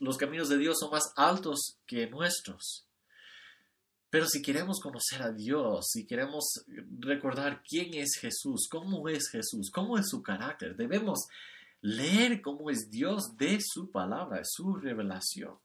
los 0.00 0.16
caminos 0.16 0.48
de 0.48 0.56
Dios 0.56 0.78
son 0.80 0.90
más 0.90 1.12
altos 1.16 1.76
que 1.86 2.08
nuestros. 2.08 2.86
Pero 4.10 4.26
si 4.26 4.40
queremos 4.40 4.80
conocer 4.80 5.22
a 5.22 5.32
Dios, 5.32 5.88
si 5.92 6.06
queremos 6.06 6.64
recordar 6.98 7.62
quién 7.62 7.92
es 7.92 8.16
Jesús, 8.18 8.66
cómo 8.70 9.06
es 9.10 9.28
Jesús, 9.28 9.70
cómo 9.70 9.98
es 9.98 10.08
su 10.08 10.22
carácter, 10.22 10.76
debemos 10.76 11.26
leer 11.80 12.40
cómo 12.40 12.70
es 12.70 12.90
Dios 12.90 13.36
de 13.36 13.58
su 13.60 13.90
palabra, 13.90 14.40
su 14.44 14.74
revelación. 14.76 15.58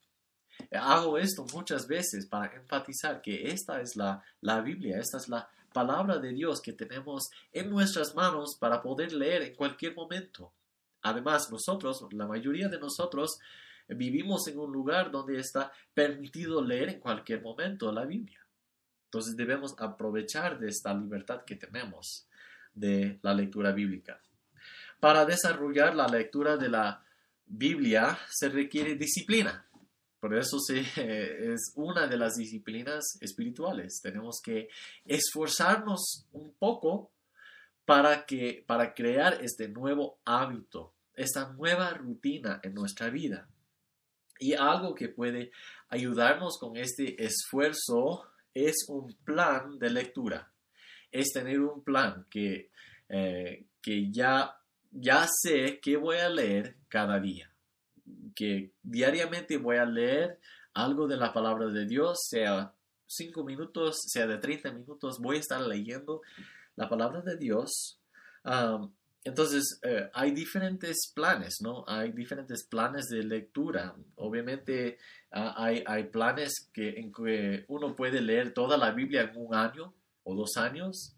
Hago 0.72 1.18
esto 1.18 1.46
muchas 1.54 1.88
veces 1.88 2.28
para 2.28 2.54
enfatizar 2.56 3.22
que 3.22 3.50
esta 3.50 3.82
es 3.82 3.96
la, 3.96 4.24
la 4.42 4.62
Biblia, 4.62 5.00
esta 5.00 5.18
es 5.18 5.28
la 5.28 5.50
palabra 5.74 6.20
de 6.20 6.32
Dios 6.32 6.62
que 6.62 6.74
tenemos 6.74 7.30
en 7.52 7.70
nuestras 7.70 8.14
manos 8.16 8.56
para 8.60 8.82
poder 8.82 9.12
leer 9.12 9.42
en 9.42 9.56
cualquier 9.56 9.96
momento. 9.96 10.54
Además, 11.02 11.52
nosotros, 11.52 12.06
la 12.12 12.28
mayoría 12.28 12.70
de 12.70 12.80
nosotros, 12.80 13.40
vivimos 13.88 14.48
en 14.48 14.60
un 14.60 14.72
lugar 14.72 15.12
donde 15.12 15.40
está 15.40 15.72
permitido 15.94 16.62
leer 16.62 16.90
en 16.90 17.00
cualquier 17.00 17.42
momento 17.42 17.92
la 17.92 18.06
Biblia. 18.06 18.40
Entonces 19.06 19.36
debemos 19.36 19.76
aprovechar 19.80 20.60
de 20.60 20.70
esta 20.70 20.94
libertad 20.94 21.44
que 21.46 21.56
tenemos 21.56 22.28
de 22.74 23.20
la 23.22 23.34
lectura 23.34 23.72
bíblica. 23.72 24.22
Para 25.04 25.26
desarrollar 25.26 25.98
la 25.98 26.08
lectura 26.08 26.56
de 26.56 26.70
la 26.70 27.04
Biblia 27.46 28.18
se 28.30 28.48
requiere 28.48 28.96
disciplina. 28.96 29.68
Por 30.18 30.34
eso 30.34 30.56
es 30.70 31.74
una 31.76 32.08
de 32.08 32.16
las 32.16 32.36
disciplinas 32.36 33.18
espirituales. 33.20 34.00
Tenemos 34.02 34.40
que 34.42 34.70
esforzarnos 35.04 36.26
un 36.32 36.54
poco 36.54 37.12
para, 37.84 38.26
que, 38.26 38.64
para 38.66 38.94
crear 38.94 39.44
este 39.44 39.68
nuevo 39.68 40.22
hábito, 40.24 40.94
esta 41.16 41.52
nueva 41.52 41.90
rutina 41.90 42.62
en 42.64 42.74
nuestra 42.74 43.10
vida. 43.10 43.50
Y 44.40 44.54
algo 44.54 44.96
que 44.96 45.10
puede 45.10 45.52
ayudarnos 45.90 46.58
con 46.58 46.78
este 46.78 47.22
esfuerzo 47.22 48.24
es 48.54 48.86
un 48.88 49.14
plan 49.26 49.78
de 49.80 49.90
lectura. 49.90 50.50
Es 51.12 51.34
tener 51.34 51.60
un 51.60 51.84
plan 51.84 52.26
que, 52.30 52.72
eh, 53.10 53.66
que 53.82 54.10
ya, 54.10 54.63
ya 54.94 55.28
sé 55.28 55.80
que 55.82 55.98
voy 55.98 56.18
a 56.18 56.30
leer 56.30 56.78
cada 56.88 57.20
día 57.20 57.54
que 58.34 58.72
diariamente 58.82 59.58
voy 59.58 59.78
a 59.78 59.86
leer 59.86 60.40
algo 60.74 61.08
de 61.08 61.18
la 61.18 61.34
palabra 61.34 61.68
de 61.68 61.86
Dios, 61.86 62.20
sea 62.30 62.74
cinco 63.06 63.44
minutos, 63.44 64.02
sea 64.08 64.28
de 64.28 64.38
30 64.38 64.72
minutos, 64.72 65.20
voy 65.20 65.38
a 65.38 65.40
estar 65.40 65.62
leyendo 65.62 66.22
la 66.76 66.90
palabra 66.90 67.22
de 67.22 67.38
Dios. 67.38 68.00
entonces, 69.24 69.80
eh, 69.84 70.10
hay 70.14 70.32
diferentes 70.32 71.12
planes, 71.14 71.60
¿no? 71.62 71.86
Hay 71.88 72.12
diferentes 72.12 72.66
planes 72.68 73.08
de 73.08 73.24
lectura. 73.24 73.96
Obviamente, 74.16 74.98
hay, 75.32 75.84
hay, 75.86 76.06
planes 76.06 76.70
que, 76.74 77.00
en 77.00 77.14
que 77.14 77.64
uno 77.70 77.96
puede 77.96 78.22
leer 78.22 78.54
toda 78.54 78.78
la 78.78 78.92
Biblia 78.92 79.22
en 79.22 79.38
un 79.38 79.56
año 79.56 79.94
o 80.24 80.36
dos 80.36 80.58
años. 80.58 81.16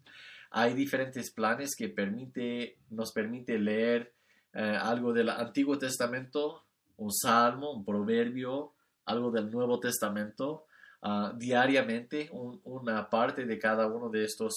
Hay 0.50 0.74
diferentes 0.74 1.30
planes 1.30 1.74
que 1.76 1.88
permite, 1.88 2.78
nos 2.90 3.12
permite 3.12 3.58
leer 3.58 4.12
eh, 4.52 4.60
algo 4.60 5.12
del 5.12 5.28
Antiguo 5.28 5.78
Testamento 5.78 6.66
un 6.98 7.12
salmo, 7.12 7.72
un 7.72 7.84
proverbio, 7.84 8.72
algo 9.06 9.30
del 9.30 9.50
Nuevo 9.50 9.78
Testamento, 9.78 10.66
ah, 11.02 11.32
diariamente, 11.36 12.28
una 12.32 13.08
parte 13.08 13.44
de 13.44 13.58
cada 13.58 13.86
uno 13.86 14.08
de 14.08 14.24
estos 14.24 14.54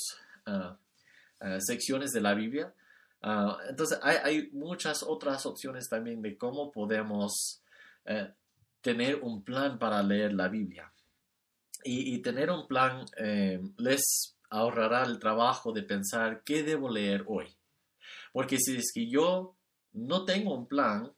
uh, 0.48 0.76
secciones 1.60 2.12
de 2.12 2.22
la 2.22 2.34
Biblia. 2.34 2.74
entonces, 3.70 4.00
hay, 4.02 4.50
muchas 4.54 5.04
otras 5.04 5.46
opciones 5.46 5.90
también 5.90 6.22
de 6.22 6.38
cómo 6.38 6.72
podemos 6.72 7.62
eh, 8.06 8.32
tener 8.82 9.20
un 9.22 9.44
plan 9.44 9.78
para 9.78 10.02
leer 10.02 10.34
la 10.34 10.48
Biblia. 10.48 10.92
Y, 11.84 12.14
y 12.14 12.22
tener 12.22 12.50
un 12.50 12.68
plan 12.68 13.06
eh, 13.18 13.62
les 13.78 14.36
ahorrará 14.50 15.04
el 15.04 15.20
trabajo 15.20 15.72
de 15.72 15.84
pensar 15.84 16.44
qué 16.44 16.64
debo 16.64 16.90
leer 16.90 17.24
hoy. 17.28 17.48
Porque 18.32 18.58
si 18.58 18.78
es 18.78 18.92
que 18.94 19.10
yo 19.10 19.56
no 19.94 20.26
tengo 20.26 20.54
un 20.54 20.68
plan, 20.68 21.12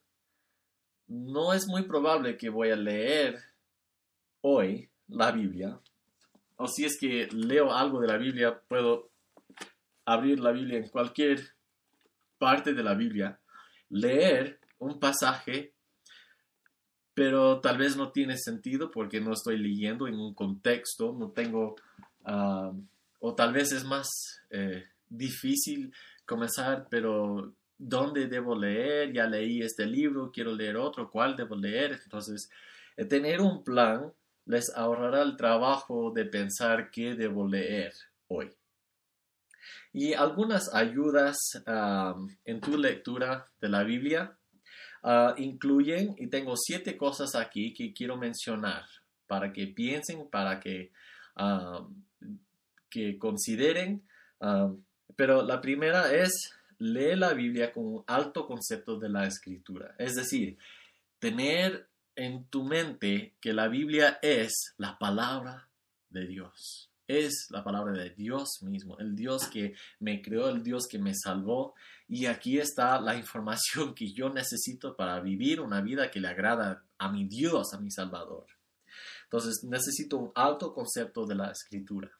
no 1.07 1.53
es 1.53 1.67
muy 1.67 1.83
probable 1.83 2.37
que 2.37 2.49
voy 2.49 2.71
a 2.71 2.75
leer 2.75 3.37
hoy 4.41 4.89
la 5.07 5.31
Biblia. 5.31 5.79
O 6.55 6.67
si 6.67 6.85
es 6.85 6.97
que 6.99 7.27
leo 7.31 7.73
algo 7.73 7.99
de 7.99 8.07
la 8.07 8.17
Biblia, 8.17 8.61
puedo 8.67 9.11
abrir 10.05 10.39
la 10.39 10.51
Biblia 10.51 10.77
en 10.77 10.89
cualquier 10.89 11.41
parte 12.37 12.73
de 12.73 12.83
la 12.83 12.95
Biblia, 12.95 13.39
leer 13.89 14.59
un 14.79 14.99
pasaje, 14.99 15.73
pero 17.13 17.59
tal 17.59 17.77
vez 17.77 17.95
no 17.95 18.11
tiene 18.11 18.37
sentido 18.37 18.89
porque 18.89 19.21
no 19.21 19.33
estoy 19.33 19.57
leyendo 19.57 20.07
en 20.07 20.15
un 20.15 20.33
contexto, 20.33 21.13
no 21.13 21.31
tengo, 21.31 21.75
ah, 22.25 22.71
o 23.21 23.35
tal 23.35 23.53
vez 23.53 23.71
es 23.71 23.85
más 23.85 24.09
eh, 24.49 24.83
difícil 25.07 25.93
comenzar, 26.25 26.87
pero 26.89 27.53
dónde 27.77 28.27
debo 28.27 28.55
leer, 28.55 29.13
ya 29.13 29.27
leí 29.27 29.61
este 29.61 29.85
libro, 29.85 30.31
quiero 30.31 30.53
leer 30.53 30.75
otro, 30.77 31.09
cuál 31.09 31.35
debo 31.35 31.55
leer. 31.55 31.99
Entonces, 32.03 32.49
eh, 32.97 33.05
tener 33.05 33.39
un 33.39 33.63
plan 33.63 34.11
les 34.45 34.75
ahorrará 34.75 35.21
el 35.21 35.37
trabajo 35.37 36.11
de 36.11 36.25
pensar 36.25 36.89
qué 36.89 37.13
debo 37.15 37.47
leer 37.47 37.93
hoy. 38.27 38.51
Y 39.93 40.13
algunas 40.13 40.73
ayudas 40.73 41.37
en 42.45 42.61
tu 42.61 42.77
lectura 42.77 43.45
de 43.59 43.69
la 43.69 43.83
Biblia 43.83 44.35
ah, 45.03 45.35
incluyen, 45.37 46.15
y 46.17 46.27
tengo 46.27 46.55
siete 46.57 46.97
cosas 46.97 47.35
aquí 47.35 47.73
que 47.73 47.93
quiero 47.93 48.17
mencionar 48.17 48.85
para 49.27 49.53
que 49.53 49.67
piensen, 49.67 50.27
para 50.29 50.59
que, 50.59 50.91
que 52.91 53.17
consideren. 53.17 54.03
pero 55.15 55.41
la 55.41 55.61
primera 55.61 56.13
es 56.13 56.53
lee 56.81 57.15
la 57.15 57.33
Biblia 57.33 57.71
con 57.71 57.85
un 57.85 58.03
alto 58.07 58.47
concepto 58.47 58.97
de 58.99 59.07
la 59.07 59.25
escritura. 59.25 59.93
Es 59.99 60.15
decir, 60.15 60.57
tener 61.19 61.87
en 62.15 62.45
tu 62.45 62.63
mente 62.63 63.35
que 63.39 63.53
la 63.53 63.67
Biblia 63.67 64.17
es 64.21 64.73
la 64.77 64.97
palabra 64.97 65.69
de 66.09 66.25
Dios. 66.25 66.89
Es 67.07 67.47
la 67.49 67.63
palabra 67.63 67.93
de 67.93 68.09
Dios 68.11 68.63
mismo, 68.63 68.97
el 68.97 69.15
Dios 69.15 69.47
que 69.47 69.75
me 69.99 70.21
creó, 70.21 70.49
el 70.49 70.63
Dios 70.63 70.87
que 70.89 70.97
me 70.97 71.13
salvó. 71.13 71.75
Y 72.07 72.25
aquí 72.25 72.57
está 72.57 72.99
la 72.99 73.15
información 73.15 73.93
que 73.93 74.11
yo 74.11 74.29
necesito 74.29 74.95
para 74.95 75.19
vivir 75.19 75.61
una 75.61 75.81
vida 75.81 76.09
que 76.09 76.19
le 76.19 76.29
agrada 76.29 76.83
a 76.97 77.11
mi 77.11 77.25
Dios, 77.25 77.73
a 77.73 77.79
mi 77.79 77.91
Salvador. 77.91 78.47
Entonces 79.23 79.63
necesito 79.63 80.17
un 80.17 80.31
alto 80.35 80.73
concepto 80.73 81.25
de 81.25 81.35
la 81.35 81.51
escritura. 81.51 82.11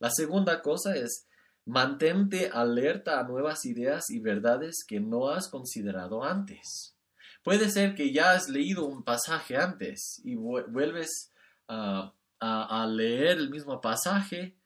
La 0.00 0.10
segunda 0.10 0.60
cosa 0.60 0.96
es 0.96 1.28
Mantente 1.66 2.50
alerta 2.52 3.20
a 3.20 3.22
nuevas 3.24 3.64
ideas 3.66 4.10
y 4.10 4.18
verdades 4.18 4.84
que 4.88 4.98
no 4.98 5.28
has 5.28 5.48
considerado 5.48 6.24
antes. 6.24 6.96
Puede 7.44 7.70
ser 7.70 7.94
que 7.94 8.12
ya 8.12 8.32
has 8.32 8.48
leído 8.48 8.86
un 8.86 9.04
pasaje 9.04 9.56
antes 9.56 10.20
y 10.24 10.34
vuelves 10.34 11.32
a, 11.68 12.12
leer 12.88 13.38
el 13.38 13.50
mismo 13.50 13.80
pasaje, 13.80 14.56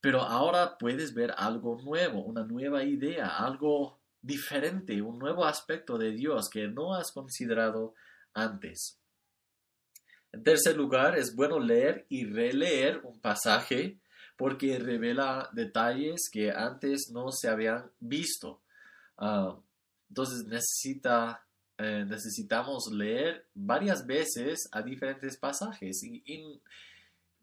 pero 0.00 0.20
ahora 0.20 0.76
puedes 0.76 1.14
ver 1.14 1.32
algo 1.36 1.80
nuevo, 1.80 2.22
una 2.22 2.44
nueva 2.44 2.82
idea, 2.84 3.38
algo 3.38 4.00
diferente, 4.20 5.00
un 5.00 5.18
nuevo 5.18 5.44
aspecto 5.44 5.96
de 5.96 6.10
Dios 6.10 6.50
que 6.50 6.68
no 6.68 6.94
has 6.94 7.12
considerado 7.12 7.94
antes. 8.34 8.98
En 10.32 10.42
tercer 10.42 10.76
lugar, 10.76 11.16
es 11.16 11.34
bueno 11.34 11.58
leer 11.60 12.04
y 12.08 12.26
releer 12.26 13.00
un 13.04 13.20
pasaje 13.20 13.99
porque 14.40 14.78
revela 14.78 15.50
detalles 15.52 16.30
que 16.32 16.50
antes 16.50 17.10
no 17.12 17.30
se 17.30 17.46
habían 17.46 17.90
visto. 18.00 18.62
Ah, 19.18 19.54
entonces 20.08 20.46
necesita, 20.46 21.44
eh, 21.76 22.06
necesitamos 22.08 22.90
leer 22.90 23.44
varias 23.52 24.06
veces 24.06 24.66
a 24.72 24.80
diferentes 24.80 25.36
pasajes 25.36 26.02
y, 26.02 26.58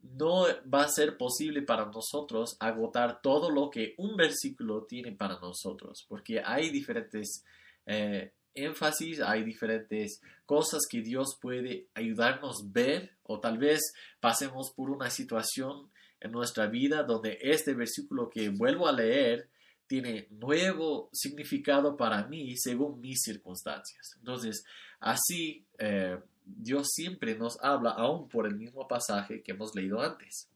no 0.00 0.46
va 0.72 0.84
a 0.84 0.88
ser 0.88 1.16
posible 1.16 1.62
para 1.62 1.84
nosotros 1.86 2.56
agotar 2.60 3.20
todo 3.20 3.50
lo 3.50 3.68
que 3.68 3.94
un 3.98 4.16
versículo 4.16 4.84
tiene 4.84 5.12
para 5.12 5.38
nosotros, 5.40 6.04
porque 6.08 6.40
hay 6.40 6.70
diferentes 6.70 7.44
eh, 7.84 8.32
énfasis, 8.54 9.20
hay 9.20 9.44
diferentes 9.44 10.20
cosas 10.46 10.82
que 10.88 11.00
Dios 11.00 11.36
puede 11.40 11.88
ayudarnos 11.94 12.62
a 12.62 12.68
ver 12.72 13.16
o 13.24 13.38
tal 13.38 13.58
vez 13.58 13.92
pasemos 14.20 14.72
por 14.74 14.90
una 14.90 15.10
situación 15.10 15.90
en 16.20 16.32
nuestra 16.32 16.66
vida 16.66 17.02
donde 17.02 17.38
este 17.40 17.74
versículo 17.74 18.28
que 18.28 18.48
vuelvo 18.50 18.88
a 18.88 18.92
leer 18.92 19.48
tiene 19.86 20.28
nuevo 20.30 21.08
significado 21.12 21.96
para 21.96 22.26
mí 22.26 22.56
según 22.56 23.00
mis 23.00 23.22
circunstancias. 23.22 24.14
Entonces, 24.18 24.64
así 25.00 25.64
eh, 25.78 26.18
Dios 26.44 26.88
siempre 26.90 27.36
nos 27.36 27.58
habla 27.62 27.90
aún 27.90 28.28
por 28.28 28.46
el 28.46 28.56
mismo 28.56 28.86
pasaje 28.86 29.42
que 29.42 29.52
hemos 29.52 29.74
leído 29.74 30.00
antes. 30.00 30.50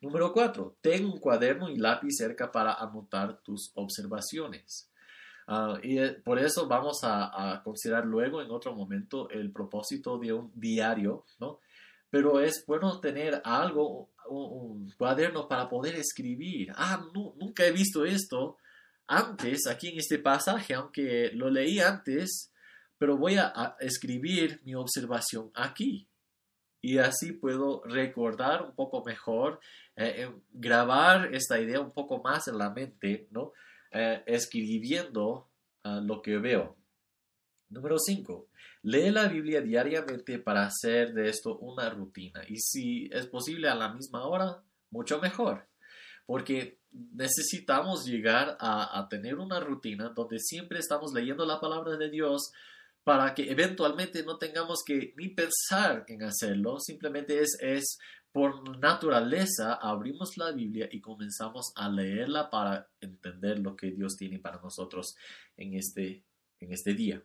Número 0.00 0.32
4. 0.32 0.76
Ten 0.80 1.04
un 1.06 1.18
cuaderno 1.18 1.68
y 1.68 1.76
lápiz 1.76 2.16
cerca 2.16 2.52
para 2.52 2.74
anotar 2.74 3.40
tus 3.42 3.72
observaciones. 3.74 4.88
Ah, 5.46 5.78
y 5.82 5.98
eh, 5.98 6.10
por 6.12 6.38
eso 6.38 6.68
vamos 6.68 7.00
a, 7.02 7.62
considerar 7.64 8.04
luego 8.04 8.42
en 8.42 8.50
otro 8.50 8.74
momento 8.74 9.30
el 9.30 9.50
propósito 9.50 10.18
de 10.18 10.32
un 10.32 10.52
diario, 10.54 11.24
¿no? 11.40 11.60
Pero 12.10 12.40
es 12.40 12.64
bueno 12.66 13.00
tener 13.00 13.40
algo, 13.44 14.10
un, 14.28 14.90
cuaderno 14.96 15.46
para 15.48 15.68
poder 15.68 15.94
escribir. 15.96 16.72
Ah, 16.74 17.04
nunca 17.14 17.66
he 17.66 17.72
visto 17.72 18.04
esto 18.04 18.56
antes 19.06 19.66
aquí 19.66 19.88
en 19.88 19.98
este 19.98 20.18
pasaje, 20.18 20.74
aunque 20.74 21.30
lo 21.32 21.50
leí 21.50 21.80
antes, 21.80 22.52
pero 22.98 23.16
voy 23.16 23.36
a, 23.36 23.76
escribir 23.80 24.60
mi 24.64 24.74
observación 24.74 25.50
aquí. 25.54 26.08
Y 26.80 26.98
así 26.98 27.32
puedo 27.32 27.82
recordar 27.84 28.62
un 28.62 28.74
poco 28.74 29.02
mejor, 29.04 29.60
eh, 29.96 30.22
eh, 30.22 30.30
grabar 30.52 31.34
esta 31.34 31.60
idea 31.60 31.80
un 31.80 31.92
poco 31.92 32.22
más 32.22 32.46
en 32.46 32.58
la 32.58 32.70
mente, 32.70 33.26
¿no? 33.30 33.52
Eh, 33.90 34.22
escribiendo 34.26 35.48
ah, 35.82 36.00
lo 36.04 36.22
que 36.22 36.38
veo. 36.38 36.77
Número 37.70 37.98
5. 37.98 38.48
Lee 38.82 39.10
la 39.10 39.28
Biblia 39.28 39.60
diariamente 39.60 40.38
para 40.38 40.64
hacer 40.64 41.12
de 41.12 41.28
esto 41.28 41.58
una 41.58 41.90
rutina. 41.90 42.42
Y 42.48 42.56
si 42.56 43.08
es 43.12 43.26
posible 43.26 43.68
a 43.68 43.74
la 43.74 43.92
misma 43.92 44.24
hora, 44.24 44.62
mucho 44.90 45.20
mejor. 45.20 45.68
Porque 46.26 46.78
necesitamos 46.90 48.06
llegar 48.06 48.56
a, 48.60 49.06
tener 49.10 49.36
una 49.36 49.60
rutina 49.60 50.10
donde 50.14 50.38
siempre 50.38 50.78
estamos 50.78 51.12
leyendo 51.12 51.44
la 51.44 51.60
palabra 51.60 51.96
de 51.96 52.10
Dios, 52.10 52.52
para 53.04 53.34
que 53.34 53.50
eventualmente 53.50 54.22
no 54.22 54.36
tengamos 54.36 54.82
que 54.84 55.14
ni 55.16 55.28
pensar 55.28 56.04
en 56.08 56.22
hacerlo, 56.22 56.78
simplemente 56.78 57.40
es, 57.40 57.56
es 57.60 57.98
por 58.32 58.78
naturaleza 58.78 59.74
abrimos 59.74 60.36
la 60.36 60.52
Biblia 60.52 60.88
y 60.90 61.00
comenzamos 61.00 61.72
a 61.74 61.88
leerla 61.88 62.50
para 62.50 62.88
entender 63.00 63.58
lo 63.58 63.74
que 63.74 63.90
Dios 63.90 64.16
tiene 64.16 64.38
para 64.38 64.60
nosotros 64.60 65.16
en 65.56 65.74
este, 65.74 66.24
en 66.60 66.72
este 66.72 66.92
día. 66.92 67.22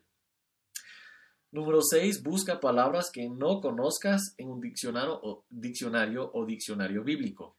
Número 1.54 1.80
6. 1.82 2.24
Busca 2.24 2.58
palabras 2.58 3.10
que 3.12 3.28
no 3.28 3.60
conozcas 3.60 4.34
en 4.38 4.50
un 4.50 4.60
diccionario 4.60 5.20
o, 5.22 5.44
diccionario, 5.48 6.28
o 6.34 6.44
diccionario 6.44 7.04
bíblico. 7.04 7.56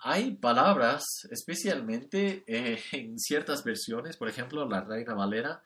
Hay 0.00 0.36
palabras, 0.36 1.02
especialmente 1.30 2.44
eh, 2.46 2.78
en 2.92 3.18
ciertas 3.18 3.64
versiones, 3.64 4.18
por 4.18 4.28
ejemplo, 4.28 4.68
la 4.68 4.84
Reina 4.84 5.14
Valera, 5.14 5.62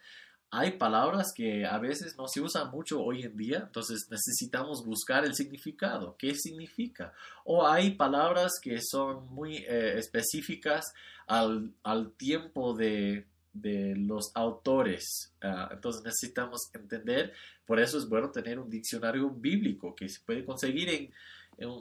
hay 0.49 0.79
palabras 0.79 1.33
que 1.35 1.67
a 1.67 1.79
veces 1.79 2.15
no 2.17 2.29
se 2.29 2.41
usan 2.41 2.71
mucho 2.71 3.03
hoy 3.03 3.25
en 3.25 3.37
día, 3.37 3.65
entonces 3.67 4.07
necesitamos 4.09 4.85
buscar 4.87 5.25
el 5.25 5.35
significado, 5.35 6.15
qué 6.17 6.37
significa. 6.37 7.13
O 7.45 7.67
hay 7.67 7.97
palabras 7.97 8.53
que 8.63 8.79
son 8.81 9.27
muy 9.35 9.57
eh, 9.57 9.99
específicas 9.99 10.85
al, 11.27 11.75
tiempo 12.17 12.75
de, 12.75 13.27
los 13.63 14.31
autores. 14.35 15.35
Ah, 15.41 15.69
entonces 15.73 16.03
necesitamos 16.03 16.71
entender, 16.75 17.33
por 17.65 17.81
eso 17.81 17.99
es 17.99 18.09
bueno 18.09 18.31
tener 18.31 18.59
un 18.59 18.71
diccionario 18.71 19.31
bíblico 19.31 19.95
que 19.95 20.09
se 20.09 20.21
puede 20.21 20.45
conseguir 20.45 20.89
en, 20.89 21.13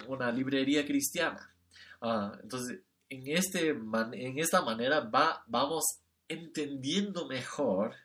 una 0.08 0.32
librería 0.32 0.86
cristiana. 0.86 1.54
Ah, 2.02 2.38
entonces, 2.42 2.80
en, 3.10 3.28
este 3.28 3.70
en 3.70 4.40
esta 4.40 4.62
manera 4.62 5.02
va, 5.02 5.44
vamos 5.48 5.84
entendiendo 6.28 7.28
mejor 7.28 7.96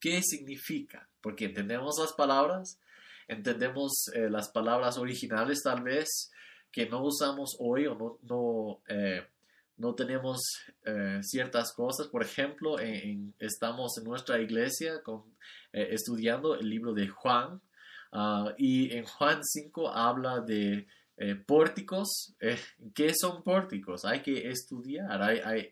qué 0.00 0.22
significa, 0.22 1.08
porque 1.20 1.46
entendemos 1.46 1.98
las 1.98 2.12
palabras, 2.12 2.78
entendemos 3.28 4.08
eh, 4.14 4.28
las 4.28 4.48
palabras 4.48 4.98
originales 4.98 5.62
tal 5.62 5.82
vez 5.82 6.30
que 6.70 6.86
no 6.86 7.04
usamos 7.04 7.56
hoy 7.60 7.86
o 7.86 7.94
no, 7.94 8.18
no, 8.22 8.82
eh, 8.88 9.24
no 9.76 9.94
tenemos 9.94 10.40
eh, 10.84 11.20
ciertas 11.22 11.72
cosas. 11.72 12.08
Por 12.08 12.22
ejemplo, 12.22 12.76
estamos 13.38 13.98
en 13.98 14.04
nuestra 14.04 14.40
iglesia 14.40 15.02
con, 15.02 15.24
estudiando 15.72 16.54
el 16.54 16.68
libro 16.68 16.92
de 16.92 17.08
Juan 17.08 17.60
ah, 18.12 18.54
y 18.56 18.94
en 18.94 19.04
Juan 19.04 19.40
5 19.42 19.88
habla 19.88 20.40
de 20.40 20.86
pórticos. 21.46 22.34
¿Qué 22.94 23.14
son 23.14 23.42
pórticos? 23.42 24.04
Hay 24.04 24.20
que 24.20 24.48
estudiar. 24.48 25.20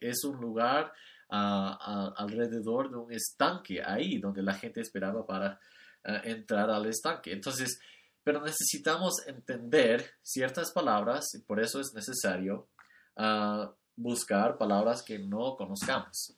Es 0.00 0.24
un 0.24 0.40
lugar 0.40 0.92
alrededor 1.28 2.90
de 2.90 2.96
un 2.96 3.12
estanque 3.12 3.82
ahí 3.82 4.18
donde 4.18 4.42
la 4.42 4.54
gente 4.54 4.80
esperaba 4.80 5.26
para 5.26 5.58
eh, 6.04 6.20
entrar 6.24 6.68
al 6.68 6.86
estanque. 6.86 7.32
Entonces, 7.32 7.80
pero 8.24 8.42
necesitamos 8.42 9.26
entender 9.26 10.04
ciertas 10.20 10.72
palabras 10.72 11.34
y 11.34 11.40
por 11.40 11.60
eso 11.60 11.80
es 11.80 11.92
necesario 11.94 12.68
ah, 13.16 13.72
buscar 13.96 14.58
palabras 14.58 15.02
que 15.02 15.18
no 15.18 15.56
conozcamos. 15.56 16.36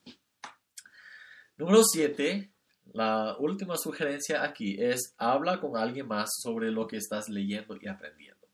Número 1.56 1.82
7. 1.82 2.50
La 2.92 3.36
última 3.38 3.76
sugerencia 3.76 4.42
aquí 4.42 4.76
es 4.78 5.14
habla 5.16 5.60
con 5.60 5.76
alguien 5.76 6.06
más 6.06 6.30
sobre 6.42 6.70
lo 6.70 6.86
que 6.86 6.96
estás 6.96 7.28
leyendo 7.28 7.76
y 7.80 7.88
aprendiendo. 7.88 8.46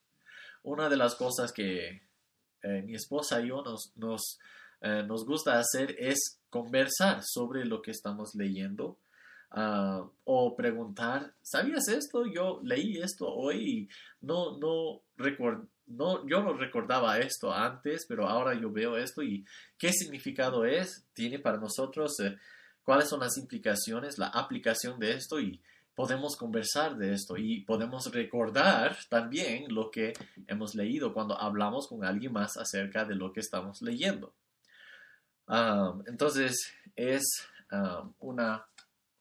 Una 0.62 0.88
de 0.88 0.96
las 0.96 1.14
cosas 1.14 1.52
que 1.52 2.02
eh, 2.62 2.82
mi 2.82 2.94
esposa 2.94 3.40
y 3.40 3.48
yo 3.48 3.62
nos, 3.62 3.92
nos 3.96 4.38
eh, 4.82 5.02
nos 5.06 5.26
gusta 5.26 5.58
hacer 5.58 5.94
es 5.98 6.40
conversar 6.48 7.22
sobre 7.22 7.66
lo 7.66 7.82
que 7.82 7.90
estamos 7.90 8.34
leyendo 8.34 8.98
ah, 9.50 10.08
o 10.24 10.56
preguntar, 10.56 11.34
¿sabías 11.42 11.88
esto? 11.88 12.24
Yo 12.26 12.60
leí 12.62 12.98
esto 12.98 13.28
hoy 13.28 13.56
y 13.56 13.88
no, 14.22 14.58
no, 14.58 15.02
no, 15.90 16.26
yo 16.26 16.42
no 16.42 16.54
recordaba 16.54 17.18
esto 17.18 17.52
antes, 17.52 18.06
pero 18.08 18.28
ahora 18.28 18.54
yo 18.54 18.70
veo 18.70 18.96
esto 18.96 19.22
y 19.22 19.44
qué 19.76 19.92
significado 19.92 20.64
es, 20.64 21.04
tiene 21.12 21.38
para 21.38 21.58
nosotros, 21.58 22.18
eh, 22.20 22.36
cuáles 22.82 23.08
son 23.08 23.20
las 23.20 23.36
implicaciones, 23.36 24.18
la 24.18 24.28
aplicación 24.28 24.98
de 24.98 25.12
esto 25.12 25.40
y 25.40 25.60
podemos 25.94 26.36
conversar 26.36 26.96
de 26.96 27.12
esto 27.12 27.36
y 27.36 27.60
podemos 27.62 28.10
recordar 28.12 28.96
también 29.08 29.66
lo 29.68 29.90
que 29.90 30.12
hemos 30.46 30.74
leído 30.74 31.12
cuando 31.12 31.38
hablamos 31.38 31.88
con 31.88 32.04
alguien 32.04 32.32
más 32.32 32.56
acerca 32.56 33.04
de 33.04 33.16
lo 33.16 33.32
que 33.32 33.40
estamos 33.40 33.82
leyendo. 33.82 34.32
Entonces 36.06 36.56
es 36.96 37.24
una 38.18 38.64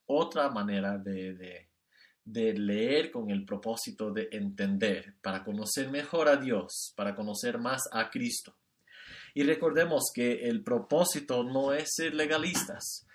otra 0.06 0.50
manera 0.50 0.98
de, 0.98 1.69
leer 2.34 3.12
con 3.12 3.30
el 3.30 3.46
propósito 3.46 4.12
de 4.12 4.30
entender, 4.32 5.16
para 5.22 5.44
conocer 5.44 5.90
mejor 5.90 6.28
a 6.28 6.38
Dios, 6.38 6.94
para 6.96 7.16
conocer 7.16 7.58
más 7.58 7.82
a 7.92 8.10
Cristo. 8.10 8.56
Y 9.34 9.44
recordemos 9.44 10.12
que 10.14 10.48
el 10.48 10.64
propósito 10.64 11.44
no 11.44 11.74
es 11.74 11.94
ser 11.96 12.14
legalistas 12.14 13.06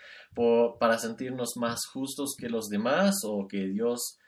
para 0.79 0.99
sentirnos 0.99 1.57
más 1.57 1.87
justos 1.87 2.35
que 2.37 2.49
los 2.49 2.69
demás 2.69 3.17
o 3.25 3.47
que 3.47 3.69
Dios 3.69 4.19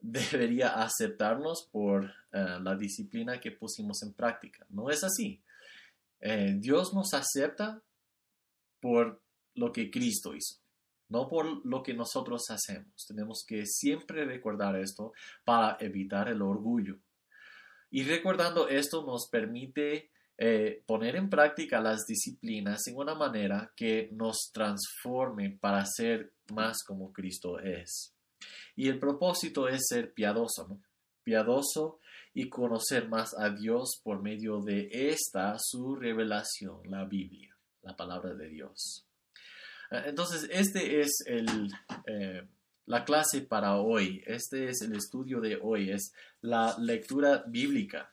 debería 0.00 0.82
aceptarnos 0.82 1.68
por 1.70 2.06
eh, 2.32 2.58
la 2.62 2.74
disciplina 2.76 3.40
que 3.40 3.52
pusimos 3.52 4.02
en 4.02 4.14
práctica. 4.14 4.64
No 4.70 4.88
es 4.88 5.04
así. 5.04 5.40
Eh, 6.20 6.54
Dios 6.58 6.94
nos 6.94 7.12
acepta 7.12 7.82
por 8.80 9.20
lo 9.54 9.72
que 9.72 9.90
Cristo 9.90 10.34
hizo, 10.34 10.59
no 11.10 11.28
por 11.28 11.64
lo 11.66 11.82
que 11.82 11.94
nosotros 11.94 12.44
hacemos. 12.50 13.06
Tenemos 13.06 13.44
que 13.46 13.66
siempre 13.66 14.24
recordar 14.24 14.76
esto 14.76 15.12
para 15.44 15.76
evitar 15.80 16.28
el 16.28 16.42
orgullo. 16.42 16.98
Y 17.90 18.04
recordando 18.04 18.68
esto 18.68 19.04
nos 19.04 19.28
permite 19.30 20.10
eh, 20.38 20.82
poner 20.86 21.16
en 21.16 21.28
práctica 21.28 21.80
las 21.80 22.06
disciplinas 22.06 22.86
en 22.86 22.96
una 22.96 23.14
manera 23.14 23.72
que 23.76 24.08
nos 24.12 24.50
transforme 24.52 25.58
para 25.60 25.84
ser 25.84 26.32
más 26.52 26.78
como 26.86 27.12
Cristo 27.12 27.58
es. 27.58 28.14
Y 28.74 28.88
el 28.88 28.98
propósito 28.98 29.68
es 29.68 29.86
ser 29.88 30.14
piadoso, 30.14 30.66
¿no? 30.68 30.80
Piadoso 31.22 31.98
y 32.32 32.48
conocer 32.48 33.08
más 33.08 33.36
a 33.38 33.50
Dios 33.50 34.00
por 34.02 34.22
medio 34.22 34.60
de 34.60 34.88
esta 34.90 35.56
su 35.58 35.96
revelación, 35.96 36.80
la 36.84 37.04
Biblia 37.04 37.50
la 37.82 37.96
palabra 37.96 38.34
de 38.34 38.48
Dios. 38.48 39.06
Entonces, 39.90 40.48
este 40.50 41.00
es 41.00 41.22
el, 41.26 41.68
eh, 42.06 42.46
la 42.86 43.04
clase 43.04 43.42
para 43.42 43.76
hoy. 43.76 44.22
Este 44.26 44.68
es 44.68 44.82
el 44.82 44.94
estudio 44.94 45.40
de 45.40 45.58
hoy. 45.60 45.90
Es 45.90 46.12
la 46.40 46.76
lectura 46.78 47.44
bíblica. 47.46 48.12